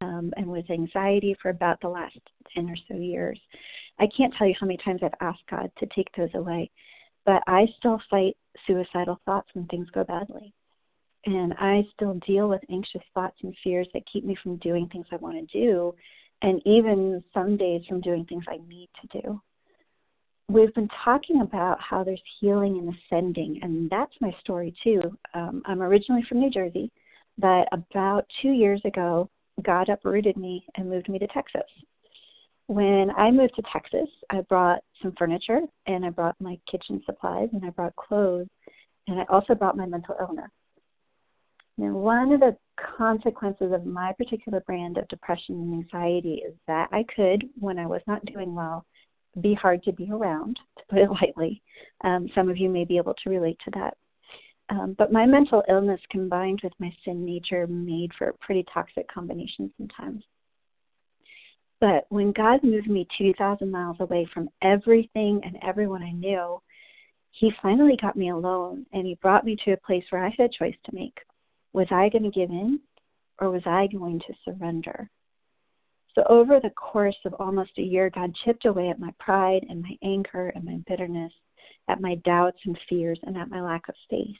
um, 0.00 0.32
and 0.38 0.46
with 0.46 0.70
anxiety 0.70 1.36
for 1.42 1.50
about 1.50 1.78
the 1.82 1.90
last 1.90 2.16
10 2.54 2.70
or 2.70 2.76
so 2.88 2.94
years. 2.94 3.38
I 3.98 4.08
can't 4.16 4.32
tell 4.38 4.46
you 4.46 4.54
how 4.58 4.66
many 4.66 4.78
times 4.78 5.02
I've 5.02 5.12
asked 5.20 5.44
God 5.50 5.70
to 5.76 5.86
take 5.94 6.08
those 6.16 6.30
away, 6.32 6.70
but 7.30 7.44
I 7.46 7.68
still 7.78 8.00
fight 8.10 8.36
suicidal 8.66 9.20
thoughts 9.24 9.48
when 9.54 9.66
things 9.66 9.86
go 9.94 10.02
badly. 10.02 10.52
and 11.26 11.52
I 11.58 11.86
still 11.94 12.14
deal 12.26 12.48
with 12.48 12.62
anxious 12.70 13.02
thoughts 13.14 13.36
and 13.42 13.54
fears 13.62 13.86
that 13.92 14.02
keep 14.10 14.24
me 14.24 14.36
from 14.42 14.56
doing 14.56 14.88
things 14.88 15.06
I 15.12 15.16
want 15.16 15.36
to 15.36 15.58
do, 15.66 15.94
and 16.42 16.60
even 16.64 17.22
some 17.34 17.56
days 17.56 17.82
from 17.88 18.00
doing 18.00 18.24
things 18.24 18.44
I 18.48 18.58
need 18.66 18.88
to 19.02 19.20
do. 19.20 19.40
We've 20.48 20.74
been 20.74 20.88
talking 21.04 21.42
about 21.42 21.78
how 21.80 22.02
there's 22.02 22.22
healing 22.40 22.78
and 22.78 22.94
ascending, 22.94 23.60
and 23.62 23.88
that's 23.90 24.14
my 24.20 24.32
story 24.40 24.74
too. 24.82 25.00
Um, 25.34 25.62
I'm 25.66 25.82
originally 25.82 26.24
from 26.28 26.40
New 26.40 26.50
Jersey, 26.50 26.90
but 27.38 27.68
about 27.70 28.26
two 28.42 28.50
years 28.50 28.80
ago, 28.84 29.30
God 29.62 29.88
uprooted 29.88 30.36
me 30.36 30.64
and 30.76 30.90
moved 30.90 31.08
me 31.08 31.18
to 31.20 31.26
Texas. 31.28 31.70
When 32.70 33.10
I 33.16 33.32
moved 33.32 33.56
to 33.56 33.62
Texas, 33.72 34.08
I 34.30 34.42
brought 34.42 34.78
some 35.02 35.12
furniture 35.18 35.62
and 35.88 36.06
I 36.06 36.10
brought 36.10 36.36
my 36.38 36.56
kitchen 36.70 37.02
supplies 37.04 37.48
and 37.52 37.64
I 37.64 37.70
brought 37.70 37.96
clothes 37.96 38.46
and 39.08 39.18
I 39.18 39.24
also 39.24 39.56
brought 39.56 39.76
my 39.76 39.86
mental 39.86 40.14
illness. 40.20 40.52
Now, 41.76 41.90
one 41.90 42.30
of 42.30 42.38
the 42.38 42.56
consequences 42.96 43.72
of 43.72 43.86
my 43.86 44.12
particular 44.12 44.60
brand 44.60 44.98
of 44.98 45.08
depression 45.08 45.56
and 45.56 45.74
anxiety 45.82 46.44
is 46.46 46.54
that 46.68 46.88
I 46.92 47.04
could, 47.16 47.42
when 47.58 47.76
I 47.76 47.86
was 47.86 48.02
not 48.06 48.24
doing 48.24 48.54
well, 48.54 48.86
be 49.40 49.52
hard 49.52 49.82
to 49.82 49.92
be 49.92 50.08
around, 50.08 50.56
to 50.78 50.84
put 50.88 51.00
it 51.00 51.10
lightly. 51.20 51.60
Um, 52.04 52.28
some 52.36 52.48
of 52.48 52.56
you 52.56 52.68
may 52.68 52.84
be 52.84 52.98
able 52.98 53.14
to 53.14 53.30
relate 53.30 53.58
to 53.64 53.72
that. 53.72 53.96
Um, 54.68 54.94
but 54.96 55.10
my 55.10 55.26
mental 55.26 55.64
illness 55.68 56.00
combined 56.08 56.60
with 56.62 56.74
my 56.78 56.94
sin 57.04 57.24
nature 57.24 57.66
made 57.66 58.12
for 58.16 58.28
a 58.28 58.34
pretty 58.34 58.64
toxic 58.72 59.08
combination 59.12 59.72
sometimes. 59.76 60.22
But 61.80 62.04
when 62.10 62.32
God 62.32 62.62
moved 62.62 62.88
me 62.88 63.08
2,000 63.16 63.70
miles 63.70 63.96
away 64.00 64.28
from 64.32 64.50
everything 64.62 65.40
and 65.44 65.58
everyone 65.62 66.02
I 66.02 66.12
knew, 66.12 66.60
He 67.30 67.52
finally 67.62 67.96
got 67.96 68.16
me 68.16 68.28
alone 68.30 68.86
and 68.92 69.06
He 69.06 69.14
brought 69.16 69.44
me 69.44 69.56
to 69.64 69.72
a 69.72 69.76
place 69.78 70.04
where 70.10 70.24
I 70.24 70.28
had 70.36 70.50
a 70.50 70.58
choice 70.58 70.76
to 70.84 70.94
make. 70.94 71.18
Was 71.72 71.86
I 71.90 72.10
going 72.10 72.24
to 72.24 72.30
give 72.30 72.50
in 72.50 72.80
or 73.38 73.50
was 73.50 73.62
I 73.64 73.86
going 73.86 74.20
to 74.20 74.34
surrender? 74.44 75.08
So, 76.14 76.24
over 76.28 76.60
the 76.60 76.70
course 76.70 77.16
of 77.24 77.34
almost 77.38 77.78
a 77.78 77.82
year, 77.82 78.10
God 78.10 78.34
chipped 78.44 78.66
away 78.66 78.88
at 78.88 78.98
my 78.98 79.12
pride 79.18 79.64
and 79.68 79.80
my 79.80 79.96
anger 80.02 80.48
and 80.54 80.64
my 80.64 80.78
bitterness, 80.86 81.32
at 81.88 82.00
my 82.00 82.16
doubts 82.16 82.58
and 82.66 82.76
fears, 82.88 83.18
and 83.22 83.38
at 83.38 83.48
my 83.48 83.62
lack 83.62 83.88
of 83.88 83.94
faith. 84.10 84.36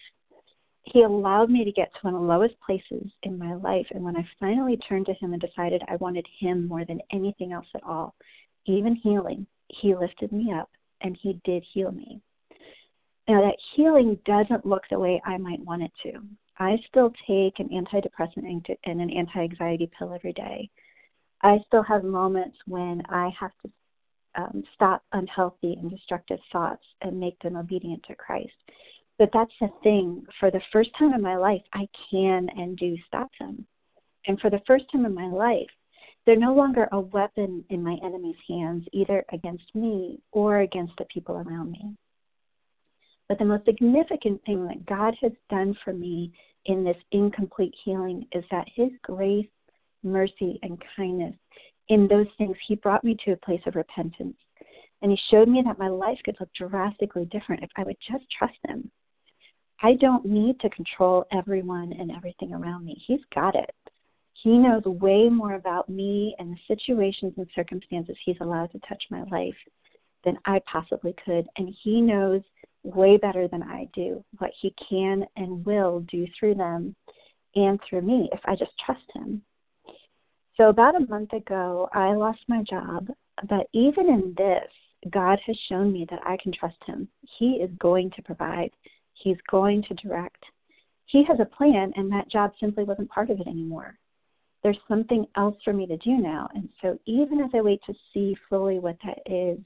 He 0.84 1.02
allowed 1.02 1.50
me 1.50 1.64
to 1.64 1.72
get 1.72 1.92
to 1.94 2.00
one 2.02 2.14
of 2.14 2.20
the 2.20 2.26
lowest 2.26 2.54
places 2.60 3.10
in 3.22 3.38
my 3.38 3.54
life. 3.54 3.86
And 3.90 4.02
when 4.02 4.16
I 4.16 4.26
finally 4.38 4.76
turned 4.76 5.06
to 5.06 5.14
Him 5.14 5.32
and 5.32 5.40
decided 5.40 5.82
I 5.88 5.96
wanted 5.96 6.26
Him 6.38 6.66
more 6.66 6.84
than 6.84 7.00
anything 7.12 7.52
else 7.52 7.66
at 7.74 7.84
all, 7.84 8.14
even 8.66 8.94
healing, 8.96 9.46
He 9.68 9.94
lifted 9.94 10.32
me 10.32 10.52
up 10.52 10.70
and 11.02 11.16
He 11.20 11.40
did 11.44 11.64
heal 11.72 11.92
me. 11.92 12.20
Now, 13.28 13.42
that 13.42 13.56
healing 13.74 14.18
doesn't 14.24 14.66
look 14.66 14.82
the 14.90 14.98
way 14.98 15.20
I 15.24 15.36
might 15.36 15.60
want 15.60 15.82
it 15.82 15.92
to. 16.02 16.20
I 16.58 16.76
still 16.88 17.12
take 17.26 17.58
an 17.58 17.68
antidepressant 17.68 18.44
and 18.84 19.00
an 19.00 19.10
anti 19.10 19.40
anxiety 19.40 19.90
pill 19.96 20.12
every 20.12 20.32
day. 20.32 20.68
I 21.42 21.58
still 21.66 21.82
have 21.82 22.04
moments 22.04 22.58
when 22.66 23.02
I 23.08 23.30
have 23.38 23.52
to 23.62 23.70
um, 24.36 24.62
stop 24.74 25.02
unhealthy 25.12 25.74
and 25.80 25.90
destructive 25.90 26.38
thoughts 26.52 26.84
and 27.02 27.18
make 27.18 27.38
them 27.40 27.56
obedient 27.56 28.02
to 28.04 28.14
Christ. 28.14 28.52
But 29.20 29.28
that's 29.34 29.52
the 29.60 29.68
thing. 29.82 30.24
For 30.40 30.50
the 30.50 30.62
first 30.72 30.90
time 30.98 31.12
in 31.12 31.20
my 31.20 31.36
life, 31.36 31.60
I 31.74 31.86
can 32.10 32.48
and 32.56 32.74
do 32.76 32.96
stop 33.06 33.30
them. 33.38 33.66
And 34.26 34.40
for 34.40 34.48
the 34.48 34.62
first 34.66 34.86
time 34.90 35.04
in 35.04 35.14
my 35.14 35.26
life, 35.26 35.68
they're 36.24 36.36
no 36.36 36.54
longer 36.54 36.88
a 36.90 37.00
weapon 37.00 37.62
in 37.68 37.82
my 37.82 37.98
enemy's 38.02 38.36
hands, 38.48 38.86
either 38.92 39.24
against 39.30 39.74
me 39.74 40.20
or 40.32 40.60
against 40.60 40.94
the 40.96 41.04
people 41.04 41.36
around 41.36 41.72
me. 41.72 41.94
But 43.28 43.38
the 43.38 43.44
most 43.44 43.66
significant 43.66 44.42
thing 44.46 44.66
that 44.66 44.86
God 44.86 45.14
has 45.20 45.32
done 45.50 45.76
for 45.84 45.92
me 45.92 46.32
in 46.64 46.82
this 46.82 46.96
incomplete 47.12 47.74
healing 47.84 48.26
is 48.32 48.44
that 48.50 48.68
His 48.74 48.90
grace 49.02 49.46
mercy, 50.02 50.58
and 50.62 50.82
kindness. 50.96 51.34
In 51.88 52.08
those 52.08 52.26
things, 52.38 52.56
He 52.66 52.76
brought 52.76 53.04
me 53.04 53.16
to 53.24 53.32
a 53.32 53.36
place 53.36 53.60
of 53.66 53.76
repentance. 53.76 54.36
And 55.02 55.10
He 55.10 55.18
showed 55.30 55.48
me 55.48 55.62
that 55.64 55.78
my 55.78 55.88
life 55.88 56.18
could 56.24 56.36
look 56.40 56.52
drastically 56.54 57.26
different 57.26 57.62
if 57.62 57.70
I 57.76 57.84
would 57.84 57.96
just 58.10 58.24
trust 58.30 58.56
Him. 58.66 58.90
I 59.82 59.94
don't 59.94 60.26
need 60.26 60.60
to 60.60 60.70
control 60.70 61.24
everyone 61.32 61.92
and 61.98 62.10
everything 62.10 62.52
around 62.52 62.84
me. 62.84 63.02
He's 63.06 63.20
got 63.34 63.54
it. 63.54 63.74
He 64.42 64.50
knows 64.50 64.84
way 64.84 65.28
more 65.28 65.54
about 65.54 65.88
me 65.88 66.34
and 66.38 66.52
the 66.52 66.74
situations 66.74 67.34
and 67.36 67.46
circumstances 67.54 68.16
He's 68.24 68.36
allowed 68.40 68.72
to 68.72 68.80
touch 68.88 69.02
my 69.10 69.22
life 69.24 69.56
than 70.24 70.38
I 70.44 70.60
possibly 70.70 71.14
could. 71.24 71.46
And 71.56 71.74
He 71.82 72.00
knows 72.00 72.42
way 72.82 73.16
better 73.16 73.48
than 73.48 73.62
I 73.62 73.88
do 73.94 74.24
what 74.38 74.50
He 74.60 74.74
can 74.88 75.24
and 75.36 75.64
will 75.64 76.00
do 76.10 76.26
through 76.38 76.54
them 76.54 76.94
and 77.54 77.78
through 77.88 78.02
me 78.02 78.28
if 78.32 78.40
I 78.44 78.56
just 78.56 78.72
trust 78.84 79.04
Him. 79.14 79.42
So, 80.56 80.68
about 80.68 80.94
a 80.94 81.06
month 81.06 81.32
ago, 81.32 81.88
I 81.94 82.12
lost 82.12 82.40
my 82.48 82.62
job, 82.62 83.08
but 83.48 83.66
even 83.72 84.08
in 84.08 84.34
this, 84.36 84.70
God 85.10 85.38
has 85.46 85.56
shown 85.68 85.92
me 85.92 86.06
that 86.10 86.20
I 86.24 86.36
can 86.42 86.52
trust 86.52 86.76
Him. 86.86 87.08
He 87.38 87.52
is 87.52 87.70
going 87.78 88.10
to 88.10 88.22
provide, 88.22 88.70
He's 89.22 89.36
going 89.50 89.82
to 89.84 89.94
direct. 89.94 90.42
He 91.06 91.24
has 91.24 91.38
a 91.40 91.44
plan, 91.44 91.92
and 91.96 92.10
that 92.12 92.30
job 92.30 92.52
simply 92.60 92.84
wasn't 92.84 93.10
part 93.10 93.30
of 93.30 93.40
it 93.40 93.46
anymore. 93.46 93.98
There's 94.62 94.78
something 94.88 95.26
else 95.36 95.56
for 95.64 95.72
me 95.72 95.86
to 95.86 95.96
do 95.98 96.16
now. 96.18 96.48
And 96.54 96.68
so, 96.82 96.98
even 97.06 97.40
as 97.40 97.50
I 97.54 97.60
wait 97.60 97.80
to 97.86 97.94
see 98.12 98.36
fully 98.48 98.78
what 98.78 98.96
that 99.04 99.18
is, 99.26 99.58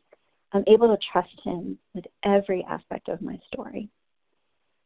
I'm 0.52 0.64
able 0.66 0.88
to 0.88 1.02
trust 1.12 1.34
Him 1.44 1.78
with 1.94 2.04
every 2.24 2.64
aspect 2.68 3.08
of 3.08 3.20
my 3.20 3.38
story. 3.52 3.88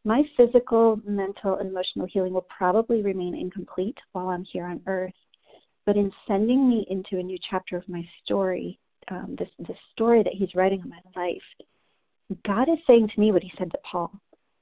My 0.04 0.22
physical, 0.36 1.00
mental, 1.04 1.56
and 1.56 1.70
emotional 1.70 2.06
healing 2.06 2.32
will 2.32 2.46
probably 2.56 3.02
remain 3.02 3.34
incomplete 3.34 3.98
while 4.12 4.28
I'm 4.28 4.44
here 4.44 4.64
on 4.64 4.80
earth 4.86 5.12
but 5.88 5.96
in 5.96 6.12
sending 6.26 6.68
me 6.68 6.86
into 6.90 7.18
a 7.18 7.22
new 7.22 7.38
chapter 7.48 7.74
of 7.74 7.88
my 7.88 8.06
story, 8.22 8.78
um, 9.10 9.36
this, 9.38 9.48
this 9.58 9.78
story 9.94 10.22
that 10.22 10.34
He's 10.34 10.54
writing 10.54 10.82
on 10.82 10.90
my 10.90 11.00
life, 11.16 12.38
God 12.46 12.68
is 12.68 12.76
saying 12.86 13.08
to 13.08 13.18
me 13.18 13.32
what 13.32 13.42
He 13.42 13.50
said 13.56 13.70
to 13.70 13.78
Paul 13.90 14.12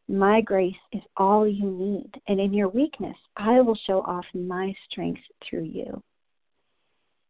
My 0.08 0.40
grace 0.40 0.74
is 0.92 1.02
all 1.16 1.48
you 1.48 1.68
need, 1.68 2.10
and 2.28 2.38
in 2.38 2.52
your 2.52 2.68
weakness, 2.68 3.16
I 3.36 3.60
will 3.60 3.78
show 3.86 4.02
off 4.02 4.24
my 4.34 4.72
strength 4.88 5.22
through 5.48 5.64
you. 5.64 6.02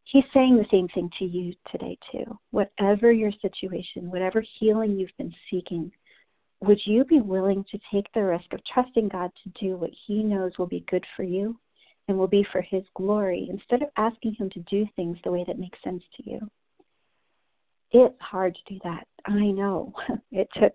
He's 0.03 0.23
saying 0.33 0.55
the 0.55 0.65
same 0.71 0.87
thing 0.89 1.09
to 1.19 1.25
you 1.25 1.53
today, 1.71 1.97
too. 2.11 2.37
Whatever 2.51 3.11
your 3.11 3.31
situation, 3.41 4.11
whatever 4.11 4.43
healing 4.59 4.97
you've 4.97 5.17
been 5.17 5.33
seeking, 5.49 5.91
would 6.61 6.79
you 6.85 7.03
be 7.03 7.19
willing 7.19 7.65
to 7.71 7.79
take 7.91 8.05
the 8.13 8.23
risk 8.23 8.53
of 8.53 8.63
trusting 8.65 9.09
God 9.09 9.31
to 9.43 9.49
do 9.59 9.75
what 9.75 9.91
He 10.05 10.23
knows 10.23 10.57
will 10.57 10.67
be 10.67 10.85
good 10.89 11.05
for 11.15 11.23
you 11.23 11.59
and 12.07 12.17
will 12.17 12.27
be 12.27 12.45
for 12.51 12.61
His 12.61 12.83
glory 12.95 13.47
instead 13.49 13.81
of 13.81 13.89
asking 13.97 14.35
Him 14.35 14.49
to 14.51 14.59
do 14.61 14.85
things 14.95 15.17
the 15.23 15.31
way 15.31 15.43
that 15.47 15.59
makes 15.59 15.81
sense 15.83 16.03
to 16.15 16.29
you. 16.29 16.39
It's 17.91 18.19
hard 18.19 18.55
to 18.55 18.73
do 18.73 18.79
that. 18.83 19.07
I 19.25 19.51
know. 19.51 19.93
It 20.31 20.49
took 20.55 20.73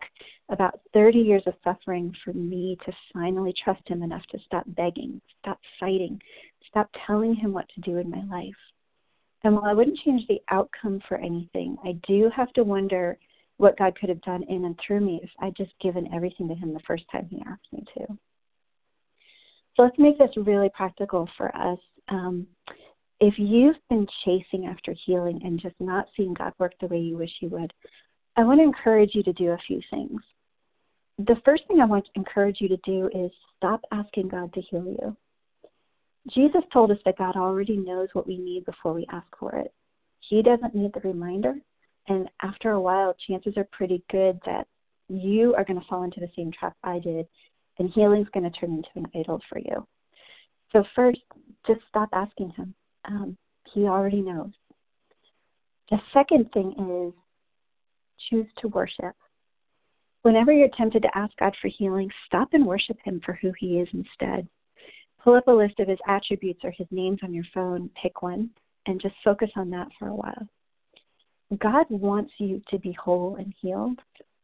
about 0.48 0.80
30 0.92 1.18
years 1.18 1.42
of 1.46 1.54
suffering 1.62 2.12
for 2.24 2.32
me 2.32 2.76
to 2.84 2.92
finally 3.12 3.54
trust 3.62 3.86
Him 3.86 4.02
enough 4.02 4.22
to 4.30 4.38
stop 4.44 4.64
begging, 4.66 5.20
stop 5.38 5.60
fighting, 5.78 6.20
stop 6.68 6.90
telling 7.06 7.34
Him 7.34 7.52
what 7.52 7.68
to 7.74 7.80
do 7.80 7.98
in 7.98 8.10
my 8.10 8.24
life. 8.24 8.54
And 9.44 9.54
while 9.54 9.66
I 9.66 9.74
wouldn't 9.74 9.98
change 9.98 10.26
the 10.26 10.40
outcome 10.50 11.00
for 11.08 11.16
anything, 11.16 11.76
I 11.84 11.92
do 12.08 12.30
have 12.34 12.52
to 12.54 12.64
wonder 12.64 13.18
what 13.58 13.78
God 13.78 13.96
could 13.98 14.08
have 14.08 14.22
done 14.22 14.42
in 14.48 14.64
and 14.64 14.78
through 14.84 15.00
me 15.00 15.20
if 15.22 15.30
I'd 15.38 15.56
just 15.56 15.72
given 15.80 16.12
everything 16.12 16.48
to 16.48 16.54
Him 16.54 16.72
the 16.72 16.80
first 16.86 17.04
time 17.12 17.28
He 17.30 17.42
asked 17.46 17.72
me 17.72 17.84
to. 17.96 18.06
So 19.76 19.82
let's 19.82 19.98
make 19.98 20.18
this 20.18 20.36
really 20.36 20.70
practical 20.74 21.28
for 21.36 21.54
us. 21.56 21.78
Um, 22.08 22.46
if 23.22 23.34
you've 23.38 23.76
been 23.88 24.06
chasing 24.24 24.66
after 24.66 24.94
healing 25.06 25.40
and 25.44 25.60
just 25.60 25.76
not 25.80 26.08
seeing 26.16 26.34
God 26.34 26.52
work 26.58 26.72
the 26.80 26.88
way 26.88 26.98
you 26.98 27.16
wish 27.16 27.30
He 27.38 27.46
would, 27.46 27.72
I 28.36 28.44
want 28.44 28.60
to 28.60 28.64
encourage 28.64 29.14
you 29.14 29.22
to 29.22 29.32
do 29.32 29.50
a 29.50 29.58
few 29.66 29.80
things. 29.90 30.20
The 31.18 31.36
first 31.44 31.62
thing 31.68 31.80
I 31.80 31.86
want 31.86 32.04
to 32.06 32.10
encourage 32.16 32.60
you 32.60 32.68
to 32.68 32.76
do 32.78 33.08
is 33.14 33.30
stop 33.56 33.80
asking 33.92 34.28
God 34.28 34.52
to 34.54 34.60
heal 34.60 34.84
you. 34.84 35.16
Jesus 36.34 36.62
told 36.72 36.90
us 36.90 36.98
that 37.04 37.18
God 37.18 37.36
already 37.36 37.76
knows 37.76 38.08
what 38.12 38.26
we 38.26 38.38
need 38.38 38.64
before 38.64 38.92
we 38.92 39.06
ask 39.12 39.26
for 39.38 39.54
it. 39.56 39.72
He 40.20 40.42
doesn't 40.42 40.74
need 40.74 40.92
the 40.92 41.08
reminder, 41.08 41.54
and 42.08 42.28
after 42.42 42.72
a 42.72 42.80
while, 42.80 43.14
chances 43.26 43.54
are 43.56 43.68
pretty 43.72 44.02
good 44.10 44.40
that 44.46 44.66
you 45.08 45.54
are 45.54 45.64
going 45.64 45.80
to 45.80 45.86
fall 45.86 46.02
into 46.02 46.20
the 46.20 46.30
same 46.36 46.50
trap 46.52 46.76
I 46.82 46.98
did 46.98 47.26
then 47.78 47.88
healing's 47.88 48.28
going 48.34 48.50
to 48.50 48.58
turn 48.58 48.72
into 48.72 48.88
an 48.96 49.06
idol 49.14 49.40
for 49.48 49.58
you. 49.58 49.86
So, 50.72 50.84
first, 50.94 51.20
just 51.66 51.80
stop 51.88 52.08
asking 52.12 52.50
Him. 52.50 52.74
Um, 53.04 53.36
he 53.72 53.82
already 53.82 54.20
knows. 54.20 54.50
The 55.90 55.98
second 56.12 56.50
thing 56.52 56.72
is 56.72 57.14
choose 58.30 58.46
to 58.58 58.68
worship. 58.68 59.14
Whenever 60.22 60.52
you're 60.52 60.68
tempted 60.76 61.02
to 61.02 61.18
ask 61.18 61.36
God 61.38 61.54
for 61.60 61.68
healing, 61.68 62.08
stop 62.26 62.50
and 62.52 62.64
worship 62.64 62.96
Him 63.02 63.20
for 63.24 63.34
who 63.34 63.52
He 63.58 63.80
is 63.80 63.88
instead. 63.92 64.46
Pull 65.22 65.34
up 65.34 65.48
a 65.48 65.52
list 65.52 65.80
of 65.80 65.88
His 65.88 65.98
attributes 66.06 66.60
or 66.64 66.70
His 66.70 66.86
names 66.90 67.18
on 67.22 67.34
your 67.34 67.44
phone, 67.52 67.90
pick 68.00 68.22
one, 68.22 68.50
and 68.86 69.00
just 69.00 69.14
focus 69.24 69.50
on 69.56 69.70
that 69.70 69.88
for 69.98 70.08
a 70.08 70.14
while. 70.14 70.48
God 71.58 71.86
wants 71.90 72.32
you 72.38 72.62
to 72.70 72.78
be 72.78 72.92
whole 72.92 73.36
and 73.36 73.52
healed, 73.60 73.98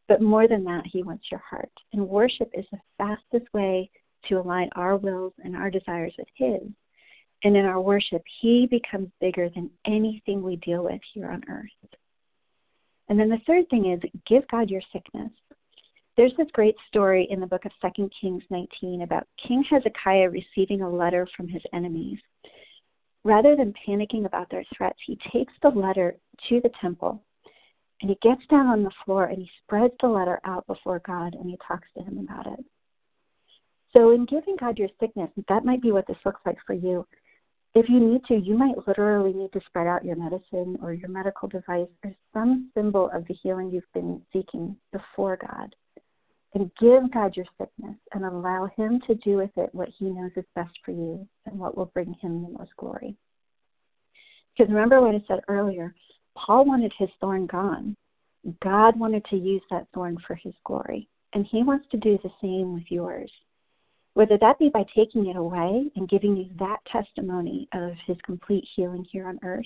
but 0.07 0.21
more 0.21 0.47
than 0.47 0.63
that, 0.65 0.85
He 0.85 1.01
wants 1.01 1.25
your 1.31 1.41
heart. 1.49 1.71
And 1.93 2.07
worship 2.07 2.51
is 2.53 2.65
the 2.71 2.79
fastest 2.97 3.51
way 3.53 3.89
to 4.27 4.35
align 4.35 4.69
our 4.75 4.97
wills 4.97 5.33
and 5.43 5.55
our 5.55 5.69
desires 5.69 6.13
with 6.17 6.27
His. 6.35 6.61
And 7.43 7.55
in 7.55 7.65
our 7.65 7.79
worship, 7.79 8.23
He 8.41 8.67
becomes 8.69 9.09
bigger 9.21 9.49
than 9.49 9.69
anything 9.85 10.41
we 10.41 10.57
deal 10.57 10.83
with 10.83 11.01
here 11.13 11.29
on 11.29 11.43
earth. 11.49 11.91
And 13.07 13.19
then 13.19 13.29
the 13.29 13.39
third 13.47 13.69
thing 13.69 13.91
is 13.91 14.11
give 14.27 14.47
God 14.49 14.69
your 14.69 14.81
sickness. 14.93 15.31
There's 16.15 16.35
this 16.37 16.47
great 16.51 16.75
story 16.87 17.27
in 17.31 17.39
the 17.39 17.47
book 17.47 17.63
of 17.65 17.71
2 17.95 18.09
Kings 18.21 18.43
19 18.49 19.03
about 19.03 19.27
King 19.47 19.63
Hezekiah 19.69 20.29
receiving 20.29 20.81
a 20.81 20.89
letter 20.89 21.27
from 21.35 21.47
his 21.47 21.61
enemies. 21.73 22.19
Rather 23.23 23.55
than 23.55 23.73
panicking 23.87 24.25
about 24.25 24.49
their 24.49 24.65
threats, 24.75 24.99
he 25.05 25.17
takes 25.31 25.53
the 25.61 25.69
letter 25.69 26.15
to 26.49 26.61
the 26.61 26.71
temple 26.81 27.23
and 28.01 28.09
he 28.09 28.17
gets 28.21 28.45
down 28.49 28.67
on 28.67 28.83
the 28.83 28.91
floor 29.03 29.25
and 29.25 29.39
he 29.39 29.49
spreads 29.63 29.93
the 30.01 30.07
letter 30.07 30.39
out 30.45 30.65
before 30.67 31.01
God 31.05 31.35
and 31.35 31.49
he 31.49 31.57
talks 31.67 31.87
to 31.97 32.03
him 32.03 32.17
about 32.17 32.47
it. 32.47 32.65
So, 33.91 34.11
in 34.11 34.25
giving 34.25 34.55
God 34.57 34.77
your 34.77 34.89
sickness, 34.99 35.31
that 35.47 35.65
might 35.65 35.81
be 35.81 35.91
what 35.91 36.05
this 36.07 36.17
looks 36.23 36.41
like 36.45 36.57
for 36.65 36.73
you. 36.73 37.07
If 37.75 37.87
you 37.87 37.99
need 37.99 38.25
to, 38.25 38.35
you 38.35 38.57
might 38.57 38.87
literally 38.87 39.33
need 39.33 39.53
to 39.53 39.61
spread 39.67 39.87
out 39.87 40.03
your 40.03 40.15
medicine 40.15 40.77
or 40.81 40.93
your 40.93 41.09
medical 41.09 41.47
device 41.47 41.87
or 42.03 42.15
some 42.33 42.71
symbol 42.73 43.09
of 43.13 43.27
the 43.27 43.35
healing 43.35 43.69
you've 43.71 43.83
been 43.93 44.21
seeking 44.33 44.75
before 44.91 45.37
God. 45.37 45.75
And 46.55 46.71
give 46.79 47.11
God 47.13 47.37
your 47.37 47.45
sickness 47.59 47.95
and 48.13 48.25
allow 48.25 48.67
Him 48.75 48.99
to 49.05 49.13
do 49.15 49.37
with 49.37 49.51
it 49.55 49.69
what 49.73 49.89
He 49.99 50.05
knows 50.05 50.31
is 50.35 50.45
best 50.55 50.71
for 50.83 50.91
you 50.91 51.27
and 51.45 51.59
what 51.59 51.77
will 51.77 51.91
bring 51.93 52.15
Him 52.21 52.41
the 52.41 52.57
most 52.57 52.71
glory. 52.77 53.15
Because 54.57 54.73
remember 54.73 54.99
what 54.99 55.13
I 55.13 55.23
said 55.27 55.41
earlier 55.47 55.93
Paul 56.45 56.65
wanted 56.65 56.93
his 56.97 57.09
thorn 57.19 57.45
gone. 57.47 57.95
God 58.63 58.97
wanted 58.97 59.25
to 59.25 59.35
use 59.35 59.61
that 59.69 59.87
thorn 59.93 60.17
for 60.25 60.35
his 60.35 60.53
glory, 60.63 61.09
and 61.33 61.45
he 61.45 61.63
wants 61.63 61.87
to 61.91 61.97
do 61.97 62.17
the 62.23 62.31
same 62.41 62.73
with 62.73 62.89
yours. 62.89 63.31
Whether 64.13 64.37
that 64.39 64.59
be 64.59 64.69
by 64.69 64.85
taking 64.95 65.27
it 65.27 65.35
away 65.35 65.89
and 65.95 66.09
giving 66.09 66.35
you 66.35 66.49
that 66.59 66.79
testimony 66.91 67.67
of 67.73 67.93
his 68.05 68.17
complete 68.23 68.67
healing 68.75 69.05
here 69.09 69.27
on 69.27 69.39
earth, 69.43 69.65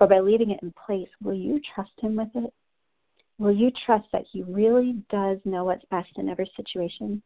or 0.00 0.06
by 0.06 0.20
leaving 0.20 0.50
it 0.50 0.60
in 0.62 0.72
place, 0.86 1.08
will 1.22 1.34
you 1.34 1.60
trust 1.74 1.92
him 2.00 2.16
with 2.16 2.28
it? 2.34 2.52
Will 3.38 3.54
you 3.54 3.72
trust 3.84 4.06
that 4.12 4.26
he 4.30 4.42
really 4.42 5.02
does 5.10 5.38
know 5.44 5.64
what's 5.64 5.84
best 5.90 6.10
in 6.16 6.28
every 6.28 6.50
situation? 6.56 7.22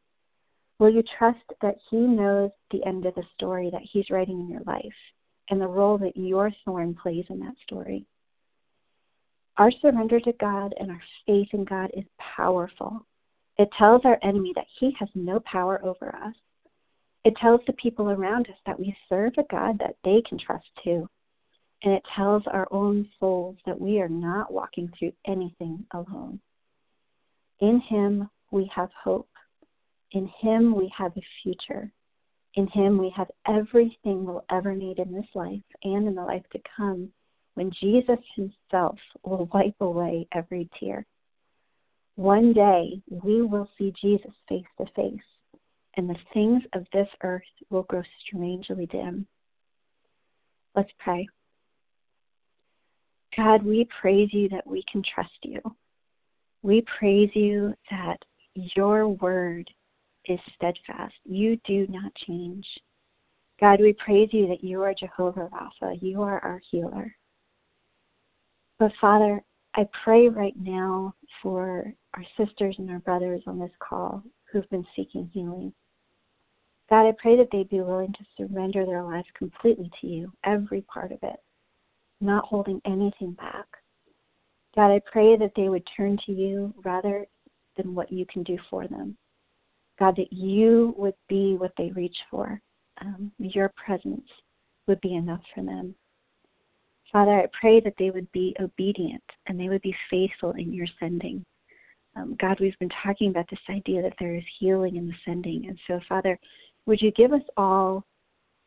Will 0.78 0.90
you 0.90 1.02
trust 1.18 1.44
that 1.60 1.76
he 1.90 1.96
knows 1.96 2.50
the 2.70 2.84
end 2.86 3.04
of 3.04 3.14
the 3.14 3.24
story 3.34 3.68
that 3.70 3.82
he's 3.82 4.10
writing 4.10 4.40
in 4.40 4.48
your 4.48 4.62
life 4.62 4.84
and 5.50 5.60
the 5.60 5.66
role 5.66 5.98
that 5.98 6.16
your 6.16 6.50
thorn 6.64 6.94
plays 6.94 7.24
in 7.28 7.40
that 7.40 7.56
story? 7.64 8.06
Our 9.56 9.72
surrender 9.82 10.20
to 10.20 10.32
God 10.34 10.72
and 10.78 10.90
our 10.90 11.02
faith 11.26 11.48
in 11.52 11.64
God 11.64 11.90
is 11.94 12.04
powerful. 12.36 13.04
It 13.58 13.68
tells 13.76 14.02
our 14.04 14.18
enemy 14.22 14.52
that 14.54 14.66
he 14.78 14.94
has 14.98 15.08
no 15.14 15.40
power 15.40 15.84
over 15.84 16.14
us. 16.14 16.34
It 17.24 17.36
tells 17.36 17.60
the 17.66 17.72
people 17.74 18.10
around 18.10 18.48
us 18.48 18.56
that 18.66 18.78
we 18.78 18.96
serve 19.08 19.32
a 19.36 19.42
God 19.50 19.78
that 19.80 19.96
they 20.04 20.22
can 20.28 20.38
trust 20.38 20.66
too. 20.84 21.08
And 21.82 21.92
it 21.94 22.02
tells 22.14 22.42
our 22.46 22.68
own 22.70 23.08
souls 23.18 23.56
that 23.66 23.80
we 23.80 24.00
are 24.00 24.08
not 24.08 24.52
walking 24.52 24.90
through 24.98 25.12
anything 25.26 25.84
alone. 25.92 26.40
In 27.60 27.80
Him 27.80 28.30
we 28.50 28.70
have 28.74 28.90
hope. 29.02 29.28
In 30.12 30.30
Him 30.40 30.74
we 30.74 30.92
have 30.96 31.16
a 31.16 31.22
future. 31.42 31.92
In 32.54 32.66
Him 32.68 32.98
we 32.98 33.12
have 33.16 33.30
everything 33.46 34.24
we'll 34.24 34.44
ever 34.50 34.74
need 34.74 34.98
in 34.98 35.12
this 35.12 35.26
life 35.34 35.62
and 35.82 36.06
in 36.06 36.14
the 36.14 36.22
life 36.22 36.44
to 36.52 36.60
come 36.76 37.10
when 37.54 37.72
Jesus 37.72 38.18
himself 38.36 38.96
will 39.24 39.50
wipe 39.52 39.74
away 39.80 40.28
every 40.32 40.68
tear. 40.78 41.04
One 42.18 42.52
day 42.52 43.00
we 43.08 43.42
will 43.42 43.68
see 43.78 43.94
Jesus 44.02 44.32
face 44.48 44.66
to 44.80 44.86
face, 44.96 45.22
and 45.96 46.10
the 46.10 46.16
things 46.34 46.64
of 46.72 46.84
this 46.92 47.06
earth 47.22 47.44
will 47.70 47.84
grow 47.84 48.02
strangely 48.26 48.86
dim. 48.86 49.24
Let's 50.74 50.90
pray. 50.98 51.28
God, 53.36 53.64
we 53.64 53.86
praise 54.00 54.30
you 54.32 54.48
that 54.48 54.66
we 54.66 54.82
can 54.90 55.04
trust 55.14 55.38
you. 55.44 55.60
We 56.62 56.84
praise 56.98 57.30
you 57.34 57.72
that 57.88 58.18
your 58.56 59.06
word 59.06 59.70
is 60.24 60.40
steadfast. 60.56 61.14
You 61.24 61.56
do 61.66 61.86
not 61.88 62.12
change. 62.26 62.66
God, 63.60 63.78
we 63.80 63.92
praise 63.92 64.30
you 64.32 64.48
that 64.48 64.64
you 64.64 64.82
are 64.82 64.92
Jehovah 64.92 65.48
Rapha. 65.52 65.96
You 66.02 66.22
are 66.22 66.40
our 66.40 66.60
healer. 66.68 67.14
But 68.80 68.90
Father, 69.00 69.40
I 69.78 69.86
pray 70.02 70.28
right 70.28 70.56
now 70.60 71.14
for 71.40 71.94
our 72.14 72.24
sisters 72.36 72.74
and 72.78 72.90
our 72.90 72.98
brothers 72.98 73.42
on 73.46 73.60
this 73.60 73.70
call 73.78 74.24
who've 74.50 74.68
been 74.70 74.84
seeking 74.96 75.30
healing. 75.32 75.72
God, 76.90 77.06
I 77.06 77.12
pray 77.16 77.36
that 77.36 77.46
they'd 77.52 77.68
be 77.68 77.80
willing 77.80 78.12
to 78.14 78.26
surrender 78.36 78.84
their 78.84 79.04
lives 79.04 79.28
completely 79.36 79.88
to 80.00 80.06
you, 80.08 80.32
every 80.42 80.80
part 80.80 81.12
of 81.12 81.20
it, 81.22 81.36
not 82.20 82.44
holding 82.44 82.80
anything 82.86 83.34
back. 83.34 83.66
God, 84.74 84.90
I 84.90 85.00
pray 85.12 85.36
that 85.36 85.52
they 85.54 85.68
would 85.68 85.86
turn 85.96 86.18
to 86.26 86.32
you 86.32 86.74
rather 86.84 87.24
than 87.76 87.94
what 87.94 88.10
you 88.10 88.26
can 88.26 88.42
do 88.42 88.58
for 88.68 88.88
them. 88.88 89.16
God, 90.00 90.16
that 90.16 90.32
you 90.32 90.92
would 90.98 91.14
be 91.28 91.54
what 91.56 91.72
they 91.78 91.92
reach 91.92 92.16
for. 92.32 92.60
Um, 93.00 93.30
your 93.38 93.72
presence 93.76 94.26
would 94.88 95.00
be 95.02 95.14
enough 95.14 95.42
for 95.54 95.62
them. 95.62 95.94
Father, 97.12 97.32
I 97.32 97.46
pray 97.58 97.80
that 97.80 97.94
they 97.98 98.10
would 98.10 98.30
be 98.32 98.54
obedient 98.60 99.22
and 99.46 99.58
they 99.58 99.68
would 99.68 99.82
be 99.82 99.96
faithful 100.10 100.52
in 100.52 100.72
your 100.72 100.86
sending. 101.00 101.44
Um, 102.16 102.36
God, 102.40 102.58
we've 102.60 102.78
been 102.78 102.90
talking 103.02 103.30
about 103.30 103.48
this 103.50 103.60
idea 103.70 104.02
that 104.02 104.14
there 104.18 104.34
is 104.34 104.44
healing 104.58 104.96
in 104.96 105.06
the 105.06 105.14
sending. 105.24 105.66
And 105.68 105.78
so, 105.86 106.00
Father, 106.08 106.38
would 106.86 107.00
you 107.00 107.10
give 107.12 107.32
us 107.32 107.42
all 107.56 108.04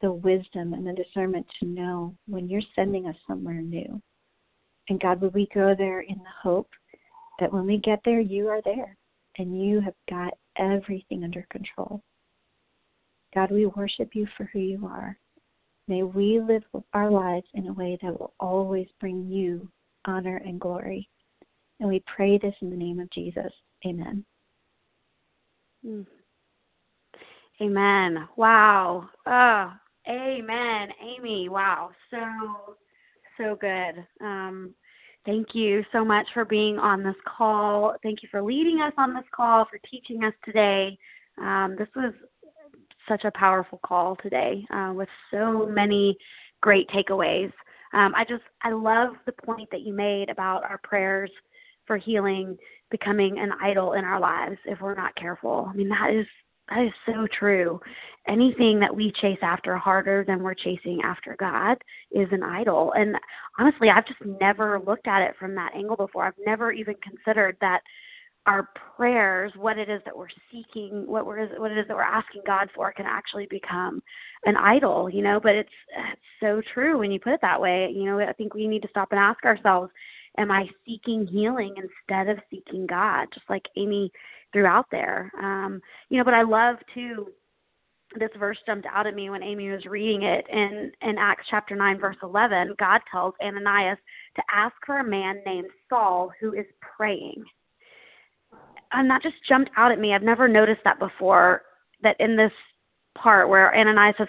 the 0.02 0.12
wisdom 0.12 0.74
and 0.74 0.88
the 0.88 0.94
discernment 0.94 1.46
to 1.60 1.68
know 1.68 2.16
when 2.28 2.50
you're 2.50 2.62
sending 2.76 3.08
us 3.08 3.16
somewhere 3.28 3.62
new? 3.62 4.02
And 4.90 5.00
God, 5.00 5.22
would 5.22 5.34
we 5.34 5.48
go 5.54 5.76
there 5.78 6.02
in 6.02 6.18
the 6.18 6.50
hope 6.50 6.70
that 7.40 7.52
when 7.52 7.66
we 7.66 7.78
get 7.78 8.00
there, 8.06 8.20
you 8.20 8.48
are 8.48 8.62
there 8.64 8.98
and 9.38 9.60
you 9.60 9.82
have 9.82 9.96
got 10.10 10.34
everything 10.58 11.24
under 11.24 11.46
control. 11.52 12.02
God, 13.34 13.52
we 13.52 13.66
worship 13.66 14.10
you 14.14 14.28
for 14.38 14.50
who 14.52 14.60
you 14.60 14.86
are. 14.86 15.18
May 15.88 16.04
we 16.04 16.40
live 16.40 16.64
our 16.94 17.10
lives 17.10 17.48
in 17.54 17.68
a 17.68 17.74
way 17.74 17.98
that 18.02 18.20
will 18.20 18.34
always 18.40 18.88
bring 19.00 19.28
you 19.28 19.68
honor 20.06 20.38
and 20.46 20.60
glory. 20.60 21.10
And 21.80 21.90
we 21.90 22.04
pray 22.16 22.38
this 22.38 22.54
in 22.62 22.70
the 22.70 22.76
name 22.76 23.00
of 23.00 23.10
Jesus. 23.12 23.52
Amen. 23.86 24.24
Mm. 25.86 26.06
Amen. 27.62 28.28
Wow. 28.38 29.10
Oh, 29.26 29.74
amen. 30.08 30.90
Amy, 31.02 31.50
wow. 31.50 31.92
So, 32.10 32.76
so 33.38 33.56
good. 33.60 34.06
Um, 34.20 34.74
thank 35.26 35.54
you 35.54 35.84
so 35.92 36.06
much 36.06 36.28
for 36.34 36.46
being 36.46 36.78
on 36.80 37.04
this 37.04 37.16
call. 37.26 37.96
Thank 38.02 38.24
you 38.24 38.30
for 38.32 38.42
leading 38.42 38.82
us 38.82 38.94
on 38.98 39.14
this 39.14 39.26
call, 39.36 39.66
for 39.66 39.80
teaching 39.90 40.24
us 40.24 40.34
today. 40.46 40.98
Um, 41.40 41.76
this 41.78 41.88
was 41.96 42.14
such 43.08 43.24
a 43.24 43.32
powerful 43.32 43.80
call 43.86 44.16
today 44.18 44.66
uh, 44.74 44.94
with 44.96 45.10
so 45.32 45.66
many 45.66 46.18
great 46.62 46.88
takeaways. 46.90 47.52
Um, 47.94 48.14
I 48.16 48.24
just 48.24 48.44
I 48.64 48.72
love 48.72 49.14
the 49.26 49.34
point 49.34 49.70
that 49.72 49.82
you 49.82 49.94
made 49.94 50.30
about 50.30 50.64
our 50.64 50.80
prayers 50.84 51.32
for 51.86 51.98
healing 51.98 52.58
becoming 52.90 53.40
an 53.40 53.52
idol 53.62 53.94
in 53.94 54.06
our 54.06 54.20
lives 54.20 54.58
if 54.66 54.80
we're 54.82 54.96
not 54.96 55.16
careful. 55.16 55.68
I 55.70 55.76
mean 55.76 55.90
that 55.90 56.12
is 56.14 56.26
that 56.70 56.86
is 56.86 56.94
so 57.06 57.28
true. 57.38 57.80
Anything 58.28 58.80
that 58.80 58.96
we 58.96 59.12
chase 59.20 59.40
after 59.42 59.76
harder 59.76 60.24
than 60.26 60.42
we're 60.42 60.54
chasing 60.54 61.02
after 61.04 61.36
God 61.38 61.78
is 62.12 62.30
an 62.32 62.44
idol. 62.44 62.94
And 62.96 63.18
honestly, 63.60 63.90
I've 63.90 64.08
just 64.08 64.24
never 64.40 64.80
looked 64.80 65.08
at 65.08 65.22
it 65.22 65.36
from 65.38 65.54
that 65.56 65.74
angle 65.76 65.98
before. 65.98 66.26
I've 66.26 66.34
never 66.46 66.72
even 66.72 66.96
considered 67.04 67.58
that 67.60 67.82
our 68.48 68.70
prayers, 68.98 69.52
what 69.56 69.78
it 69.78 69.90
is 69.90 70.02
that 70.06 70.18
we're 70.18 70.28
seeking, 70.52 71.06
what 71.06 71.26
we're 71.26 71.48
what 71.60 71.72
it 71.72 71.78
is 71.78 71.88
that 71.88 71.96
we're 71.96 72.02
asking 72.02 72.42
God 72.46 72.70
for, 72.74 72.92
can 72.92 73.06
actually 73.06 73.46
become 73.50 74.02
an 74.46 74.58
idol, 74.58 75.10
you 75.10 75.22
know. 75.22 75.40
But 75.40 75.56
it's, 75.56 75.70
it's 76.12 76.22
so 76.40 76.62
true 76.74 76.98
when 76.98 77.12
you 77.12 77.20
put 77.20 77.34
it 77.34 77.42
that 77.42 77.62
way. 77.62 77.92
You 77.94 78.06
know, 78.06 78.20
I 78.20 78.34
think 78.34 78.54
we 78.54 78.68
need 78.68 78.82
to 78.82 78.90
stop 78.90 79.12
and 79.12 79.20
ask 79.20 79.44
ourselves, 79.46 79.92
am 80.38 80.50
I 80.50 80.68
seeking 80.86 81.28
healing 81.28 81.76
instead 81.78 82.30
of 82.30 82.44
seeking 82.50 82.88
God? 82.88 83.28
Just 83.34 83.48
like 83.50 83.66
Amy 83.78 84.12
threw 84.54 84.66
out 84.66 84.88
there, 84.92 85.32
um, 85.40 85.80
you 86.10 86.18
know. 86.18 86.24
But 86.24 86.34
I 86.34 86.42
love 86.42 86.78
too. 86.96 87.28
This 88.20 88.32
verse 88.38 88.58
jumped 88.66 88.88
out 88.92 89.08
at 89.08 89.16
me 89.16 89.30
when 89.30 89.44
Amy 89.44 89.70
was 89.70 89.86
reading 89.86 90.24
it 90.24 90.46
in 90.52 90.92
in 91.04 91.18
Acts 91.20 91.46
chapter 91.50 91.76
nine, 91.76 92.00
verse 92.00 92.18
eleven. 92.24 92.74
God 92.80 93.02
tells 93.10 93.36
Ananias 93.42 94.00
to 94.36 94.42
ask 94.52 94.76
for 94.84 94.98
a 94.98 95.08
man 95.08 95.42
named 95.46 95.70
Saul 95.90 96.32
who 96.42 96.54
is 96.54 96.66
praying 96.98 97.46
and 98.94 99.10
that 99.10 99.24
just 99.24 99.36
jumped 99.48 99.72
out 99.78 99.92
at 99.92 100.00
me. 100.00 100.14
I've 100.14 100.24
never 100.24 100.48
noticed 100.48 100.82
that 100.84 101.00
before. 101.00 101.64
That 102.04 102.16
in 102.20 102.36
this 102.36 102.52
part 103.16 103.50
where 103.50 103.76
Ananias 103.76 104.16
says, 104.18 104.28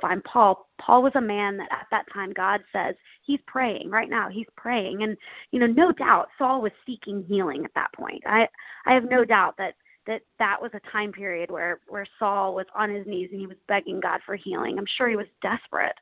find 0.00 0.22
Paul. 0.24 0.68
Paul 0.80 1.02
was 1.02 1.12
a 1.14 1.20
man 1.20 1.56
that 1.58 1.68
at 1.70 1.86
that 1.90 2.06
time 2.12 2.32
God 2.32 2.60
says 2.72 2.94
he's 3.22 3.40
praying 3.46 3.90
right 3.90 4.08
now. 4.08 4.28
He's 4.28 4.46
praying, 4.56 5.02
and 5.02 5.16
you 5.50 5.60
know, 5.60 5.66
no 5.66 5.92
doubt 5.92 6.28
Saul 6.38 6.62
was 6.62 6.72
seeking 6.86 7.24
healing 7.28 7.64
at 7.64 7.74
that 7.74 7.92
point. 7.94 8.22
I 8.26 8.48
I 8.86 8.94
have 8.94 9.08
no 9.08 9.24
doubt 9.24 9.54
that 9.58 9.74
that 10.06 10.22
that 10.38 10.60
was 10.60 10.70
a 10.74 10.90
time 10.90 11.12
period 11.12 11.50
where 11.50 11.80
where 11.88 12.06
Saul 12.18 12.54
was 12.54 12.66
on 12.74 12.90
his 12.90 13.06
knees 13.06 13.28
and 13.32 13.40
he 13.40 13.46
was 13.46 13.56
begging 13.68 14.00
God 14.00 14.20
for 14.24 14.36
healing. 14.36 14.78
I'm 14.78 14.86
sure 14.96 15.08
he 15.08 15.16
was 15.16 15.26
desperate. 15.42 15.96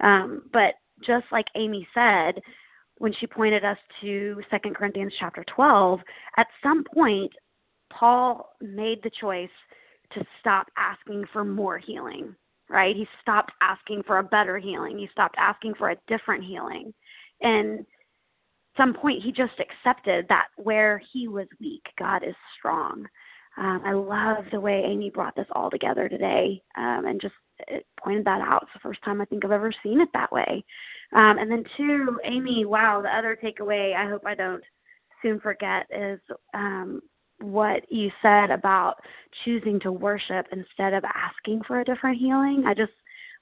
Um, 0.00 0.42
but 0.52 0.74
just 1.04 1.26
like 1.32 1.46
Amy 1.56 1.86
said, 1.94 2.40
when 2.98 3.12
she 3.18 3.26
pointed 3.26 3.64
us 3.64 3.78
to 4.02 4.40
Second 4.50 4.76
Corinthians 4.76 5.12
chapter 5.18 5.44
12, 5.54 6.00
at 6.36 6.46
some 6.62 6.84
point 6.94 7.32
Paul 7.90 8.54
made 8.60 9.02
the 9.02 9.10
choice 9.20 9.50
to 10.14 10.24
stop 10.40 10.66
asking 10.76 11.24
for 11.32 11.44
more 11.44 11.78
healing, 11.78 12.34
right? 12.68 12.96
He 12.96 13.06
stopped 13.22 13.52
asking 13.60 14.02
for 14.06 14.18
a 14.18 14.24
better 14.24 14.58
healing. 14.58 14.98
He 14.98 15.08
stopped 15.12 15.36
asking 15.38 15.74
for 15.74 15.90
a 15.90 15.96
different 16.08 16.44
healing. 16.44 16.92
And 17.40 17.80
at 17.80 17.86
some 18.76 18.94
point 18.94 19.22
he 19.22 19.32
just 19.32 19.52
accepted 19.60 20.26
that 20.28 20.48
where 20.56 21.00
he 21.12 21.28
was 21.28 21.46
weak, 21.60 21.82
God 21.98 22.22
is 22.24 22.34
strong. 22.58 23.06
Um, 23.56 23.82
I 23.84 23.92
love 23.92 24.44
the 24.52 24.60
way 24.60 24.82
Amy 24.86 25.10
brought 25.10 25.34
this 25.36 25.46
all 25.52 25.70
together 25.70 26.08
today 26.08 26.62
um, 26.78 27.04
and 27.06 27.20
just 27.20 27.34
pointed 28.02 28.24
that 28.24 28.40
out. 28.40 28.62
It's 28.62 28.72
the 28.74 28.80
first 28.80 29.02
time 29.04 29.20
I 29.20 29.24
think 29.24 29.44
I've 29.44 29.50
ever 29.50 29.72
seen 29.82 30.00
it 30.00 30.08
that 30.14 30.32
way. 30.32 30.64
Um, 31.14 31.38
and 31.38 31.50
then, 31.50 31.64
two, 31.76 32.18
Amy, 32.24 32.64
wow, 32.64 33.02
the 33.02 33.14
other 33.14 33.36
takeaway 33.42 33.94
I 33.94 34.08
hope 34.08 34.22
I 34.24 34.34
don't 34.34 34.62
soon 35.22 35.40
forget 35.40 35.86
is 35.90 36.20
um, 36.54 37.00
what 37.40 37.90
you 37.90 38.10
said 38.22 38.50
about 38.50 38.96
choosing 39.44 39.80
to 39.80 39.92
worship 39.92 40.46
instead 40.52 40.92
of 40.94 41.04
asking 41.04 41.62
for 41.66 41.80
a 41.80 41.84
different 41.84 42.18
healing. 42.18 42.64
I 42.66 42.74
just 42.74 42.92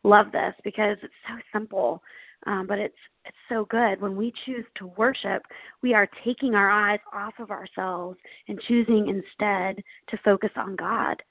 love 0.05 0.33
this 0.33 0.55
because 0.65 0.97
it's 1.03 1.13
so 1.29 1.35
simple, 1.53 2.03
um, 2.47 2.67
but 2.67 2.79
it's 2.79 2.95
it's 3.25 3.37
so 3.49 3.67
good. 3.67 4.01
When 4.01 4.17
we 4.17 4.33
choose 4.47 4.65
to 4.77 4.87
worship, 4.97 5.43
we 5.83 5.93
are 5.95 6.09
taking 6.25 6.55
our 6.55 6.71
eyes 6.71 7.01
off 7.13 7.35
of 7.39 7.51
ourselves 7.51 8.19
and 8.49 8.61
choosing 8.69 9.09
instead 9.09 9.83
to 10.09 10.19
focus 10.25 10.51
on 10.57 10.77
God, 10.77 11.23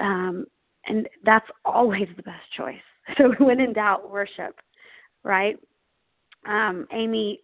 um, 0.00 0.46
and 0.86 1.08
that's 1.24 1.48
always 1.64 2.08
the 2.16 2.22
best 2.22 2.44
choice. 2.56 2.76
So 3.18 3.34
when 3.44 3.58
in 3.60 3.72
doubt, 3.72 4.12
worship, 4.12 4.60
right? 5.24 5.56
Um, 6.46 6.86
Amy, 6.92 7.40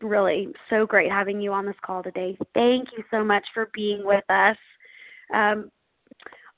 really 0.00 0.48
so 0.70 0.86
great 0.86 1.10
having 1.10 1.40
you 1.40 1.52
on 1.52 1.66
this 1.66 1.76
call 1.84 2.02
today. 2.02 2.36
Thank 2.54 2.88
you 2.96 3.04
so 3.10 3.24
much 3.24 3.44
for 3.54 3.70
being 3.74 4.04
with 4.04 4.24
us. 4.30 4.56
Um, 5.32 5.70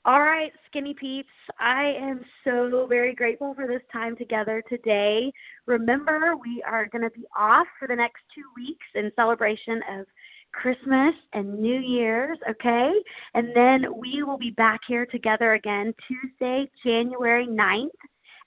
all 0.03 0.21
right, 0.21 0.51
Skinny 0.67 0.95
Peeps, 0.95 1.29
I 1.59 1.93
am 1.99 2.21
so 2.43 2.87
very 2.89 3.13
grateful 3.13 3.53
for 3.53 3.67
this 3.67 3.83
time 3.93 4.15
together 4.15 4.63
today. 4.67 5.31
Remember, 5.67 6.33
we 6.43 6.63
are 6.65 6.87
going 6.87 7.03
to 7.03 7.11
be 7.11 7.25
off 7.37 7.67
for 7.77 7.87
the 7.87 7.95
next 7.95 8.21
two 8.33 8.41
weeks 8.55 8.85
in 8.95 9.11
celebration 9.15 9.79
of 9.99 10.07
Christmas 10.53 11.13
and 11.33 11.59
New 11.59 11.79
Year's, 11.79 12.39
okay? 12.49 12.91
And 13.35 13.49
then 13.55 13.85
we 13.95 14.23
will 14.23 14.39
be 14.39 14.51
back 14.51 14.81
here 14.87 15.05
together 15.05 15.53
again 15.53 15.93
Tuesday, 16.07 16.69
January 16.83 17.45
9th 17.45 17.89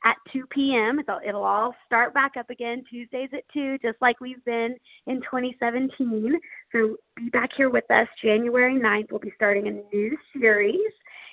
at 0.04 0.16
2 0.32 0.46
p.m. 0.50 1.00
So 1.06 1.18
it'll 1.26 1.44
all 1.44 1.74
start 1.86 2.14
back 2.14 2.32
up 2.38 2.50
again 2.50 2.84
Tuesdays 2.88 3.30
at 3.32 3.44
2, 3.52 3.78
just 3.82 3.96
like 4.00 4.20
we've 4.20 4.44
been 4.44 4.76
in 5.06 5.16
2017. 5.22 6.38
So 6.72 6.96
be 7.16 7.30
back 7.30 7.50
here 7.56 7.70
with 7.70 7.90
us 7.90 8.08
January 8.22 8.74
9th. 8.74 9.10
We'll 9.10 9.20
be 9.20 9.32
starting 9.36 9.68
a 9.68 9.96
new 9.96 10.16
series. 10.38 10.80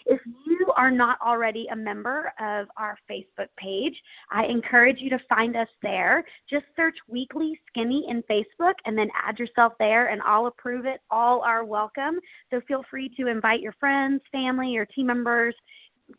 If 0.06 0.20
you 0.48 0.72
are 0.76 0.90
not 0.90 1.20
already 1.22 1.68
a 1.72 1.76
member 1.76 2.34
of 2.40 2.68
our 2.76 2.98
Facebook 3.10 3.50
page, 3.58 3.94
I 4.32 4.46
encourage 4.46 4.98
you 5.00 5.10
to 5.12 5.20
find 5.30 5.56
us 5.56 5.68
there. 5.84 6.24
Just 6.50 6.66
search 6.76 6.96
Weekly 7.08 7.60
Skinny 7.68 8.06
in 8.10 8.24
Facebook 8.24 8.74
and 8.86 8.98
then 8.98 9.10
add 9.28 9.38
yourself 9.38 9.74
there, 9.78 10.08
and 10.08 10.22
I'll 10.24 10.48
approve 10.48 10.86
it. 10.86 11.02
All 11.12 11.42
are 11.42 11.64
welcome. 11.64 12.20
So 12.50 12.62
feel 12.68 12.84
free 12.90 13.12
to 13.20 13.28
invite 13.28 13.62
your 13.62 13.76
friends, 13.80 14.22
family, 14.32 14.76
or 14.76 14.86
team 14.86 15.06
members 15.08 15.56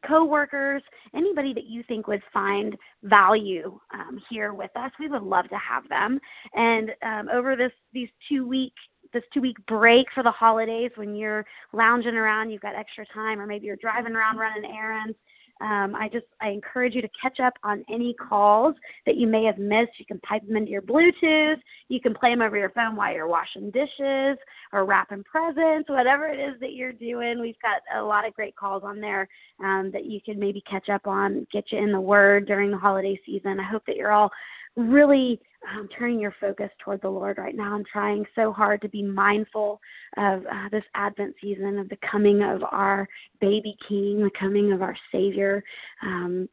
coworkers, 0.06 0.82
anybody 1.14 1.52
that 1.54 1.66
you 1.66 1.82
think 1.88 2.06
would 2.06 2.22
find 2.32 2.76
value 3.02 3.78
um, 3.92 4.20
here 4.30 4.54
with 4.54 4.70
us. 4.76 4.90
We 4.98 5.08
would 5.08 5.22
love 5.22 5.48
to 5.48 5.58
have 5.58 5.88
them. 5.88 6.18
And 6.54 6.90
um, 7.02 7.28
over 7.32 7.56
this 7.56 7.72
these 7.92 8.08
two 8.28 8.46
week 8.46 8.72
this 9.12 9.22
two 9.34 9.42
week 9.42 9.56
break 9.66 10.06
for 10.14 10.22
the 10.22 10.30
holidays, 10.30 10.90
when 10.96 11.14
you're 11.14 11.44
lounging 11.72 12.14
around, 12.14 12.50
you've 12.50 12.62
got 12.62 12.74
extra 12.74 13.04
time, 13.12 13.40
or 13.40 13.46
maybe 13.46 13.66
you're 13.66 13.76
driving 13.76 14.14
around 14.14 14.38
running 14.38 14.70
errands. 14.70 15.16
Um, 15.62 15.94
I 15.94 16.08
just 16.08 16.26
I 16.40 16.48
encourage 16.48 16.94
you 16.94 17.02
to 17.02 17.08
catch 17.20 17.38
up 17.38 17.54
on 17.62 17.84
any 17.88 18.14
calls 18.14 18.74
that 19.06 19.16
you 19.16 19.28
may 19.28 19.44
have 19.44 19.58
missed. 19.58 19.92
You 19.98 20.04
can 20.04 20.18
pipe 20.20 20.44
them 20.44 20.56
into 20.56 20.72
your 20.72 20.82
Bluetooth. 20.82 21.56
You 21.88 22.00
can 22.00 22.14
play 22.14 22.30
them 22.30 22.42
over 22.42 22.56
your 22.56 22.70
phone 22.70 22.96
while 22.96 23.14
you're 23.14 23.28
washing 23.28 23.70
dishes 23.70 24.38
or 24.72 24.84
wrapping 24.84 25.22
presents, 25.22 25.88
whatever 25.88 26.26
it 26.26 26.40
is 26.40 26.58
that 26.60 26.72
you're 26.72 26.92
doing. 26.92 27.40
We've 27.40 27.54
got 27.62 27.80
a 27.96 28.02
lot 28.02 28.26
of 28.26 28.34
great 28.34 28.56
calls 28.56 28.82
on 28.84 29.00
there 29.00 29.28
um, 29.62 29.90
that 29.92 30.06
you 30.06 30.20
can 30.20 30.40
maybe 30.40 30.62
catch 30.68 30.88
up 30.88 31.06
on, 31.06 31.46
get 31.52 31.70
you 31.70 31.78
in 31.78 31.92
the 31.92 32.00
Word 32.00 32.46
during 32.46 32.72
the 32.72 32.78
holiday 32.78 33.18
season. 33.24 33.60
I 33.60 33.70
hope 33.70 33.86
that 33.86 33.96
you're 33.96 34.12
all 34.12 34.30
really 34.76 35.40
um, 35.70 35.88
turning 35.96 36.18
your 36.18 36.34
focus 36.40 36.70
toward 36.84 37.00
the 37.02 37.08
Lord 37.08 37.38
right 37.38 37.54
now 37.54 37.76
and 37.76 37.86
trying 37.86 38.24
so 38.34 38.52
hard 38.52 38.80
to 38.82 38.88
be 38.88 39.02
mindful 39.02 39.80
of 40.16 40.42
uh, 40.46 40.68
this 40.70 40.84
Advent 40.94 41.34
season, 41.40 41.78
of 41.78 41.88
the 41.88 41.98
coming 42.10 42.42
of 42.42 42.62
our 42.70 43.08
baby 43.40 43.76
King, 43.88 44.22
the 44.22 44.30
coming 44.38 44.72
of 44.72 44.82
our 44.82 44.96
Savior. 45.12 45.62
Um, 46.02 46.48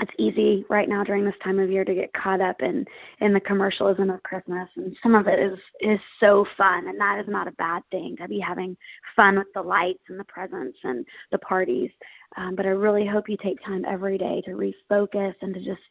it's 0.00 0.12
easy 0.18 0.64
right 0.68 0.88
now 0.88 1.04
during 1.04 1.24
this 1.24 1.34
time 1.44 1.58
of 1.58 1.70
year 1.70 1.84
to 1.84 1.94
get 1.94 2.12
caught 2.14 2.40
up 2.40 2.56
in 2.60 2.84
in 3.20 3.32
the 3.32 3.40
commercialism 3.40 4.10
of 4.10 4.22
Christmas, 4.22 4.68
and 4.76 4.96
some 5.02 5.14
of 5.14 5.28
it 5.28 5.38
is 5.38 5.58
is 5.80 6.00
so 6.18 6.44
fun, 6.56 6.88
and 6.88 6.98
that 6.98 7.20
is 7.20 7.28
not 7.28 7.46
a 7.46 7.52
bad 7.52 7.82
thing 7.90 8.16
to 8.16 8.26
be 8.26 8.40
having 8.40 8.76
fun 9.14 9.36
with 9.36 9.46
the 9.54 9.62
lights 9.62 10.02
and 10.08 10.18
the 10.18 10.24
presents 10.24 10.78
and 10.82 11.06
the 11.30 11.38
parties. 11.38 11.90
Um, 12.36 12.56
but 12.56 12.64
I 12.64 12.70
really 12.70 13.06
hope 13.06 13.28
you 13.28 13.36
take 13.42 13.62
time 13.64 13.84
every 13.84 14.16
day 14.16 14.42
to 14.46 14.52
refocus 14.52 15.34
and 15.42 15.54
to 15.54 15.60
just 15.60 15.82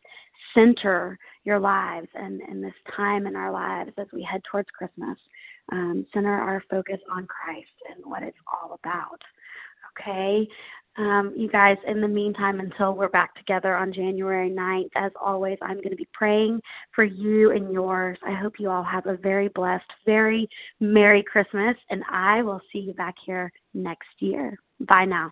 center 0.53 1.17
your 1.43 1.59
lives 1.59 2.07
and, 2.15 2.41
and 2.41 2.63
this 2.63 2.73
time 2.95 3.27
in 3.27 3.35
our 3.35 3.51
lives 3.51 3.91
as 3.97 4.07
we 4.13 4.23
head 4.23 4.41
towards 4.49 4.69
Christmas. 4.77 5.17
Um, 5.71 6.05
center 6.13 6.33
our 6.33 6.63
focus 6.69 6.99
on 7.09 7.27
Christ 7.27 7.69
and 7.89 8.05
what 8.05 8.23
it's 8.23 8.37
all 8.51 8.77
about. 8.83 9.21
Okay? 9.99 10.47
Um, 10.97 11.33
you 11.37 11.47
guys, 11.47 11.77
in 11.87 12.01
the 12.01 12.07
meantime, 12.07 12.59
until 12.59 12.93
we're 12.93 13.09
back 13.09 13.33
together 13.35 13.75
on 13.75 13.93
January 13.93 14.49
9th, 14.49 14.89
as 14.95 15.11
always, 15.19 15.57
I'm 15.61 15.77
going 15.77 15.91
to 15.91 15.95
be 15.95 16.07
praying 16.13 16.59
for 16.93 17.05
you 17.05 17.51
and 17.51 17.71
yours. 17.71 18.17
I 18.27 18.33
hope 18.33 18.55
you 18.59 18.69
all 18.69 18.83
have 18.83 19.05
a 19.05 19.15
very 19.15 19.47
blessed, 19.49 19.89
very 20.05 20.49
Merry 20.81 21.23
Christmas, 21.23 21.77
and 21.89 22.03
I 22.11 22.41
will 22.41 22.59
see 22.73 22.79
you 22.79 22.93
back 22.93 23.15
here 23.25 23.51
next 23.73 24.09
year. 24.19 24.57
Bye 24.81 25.05
now. 25.05 25.31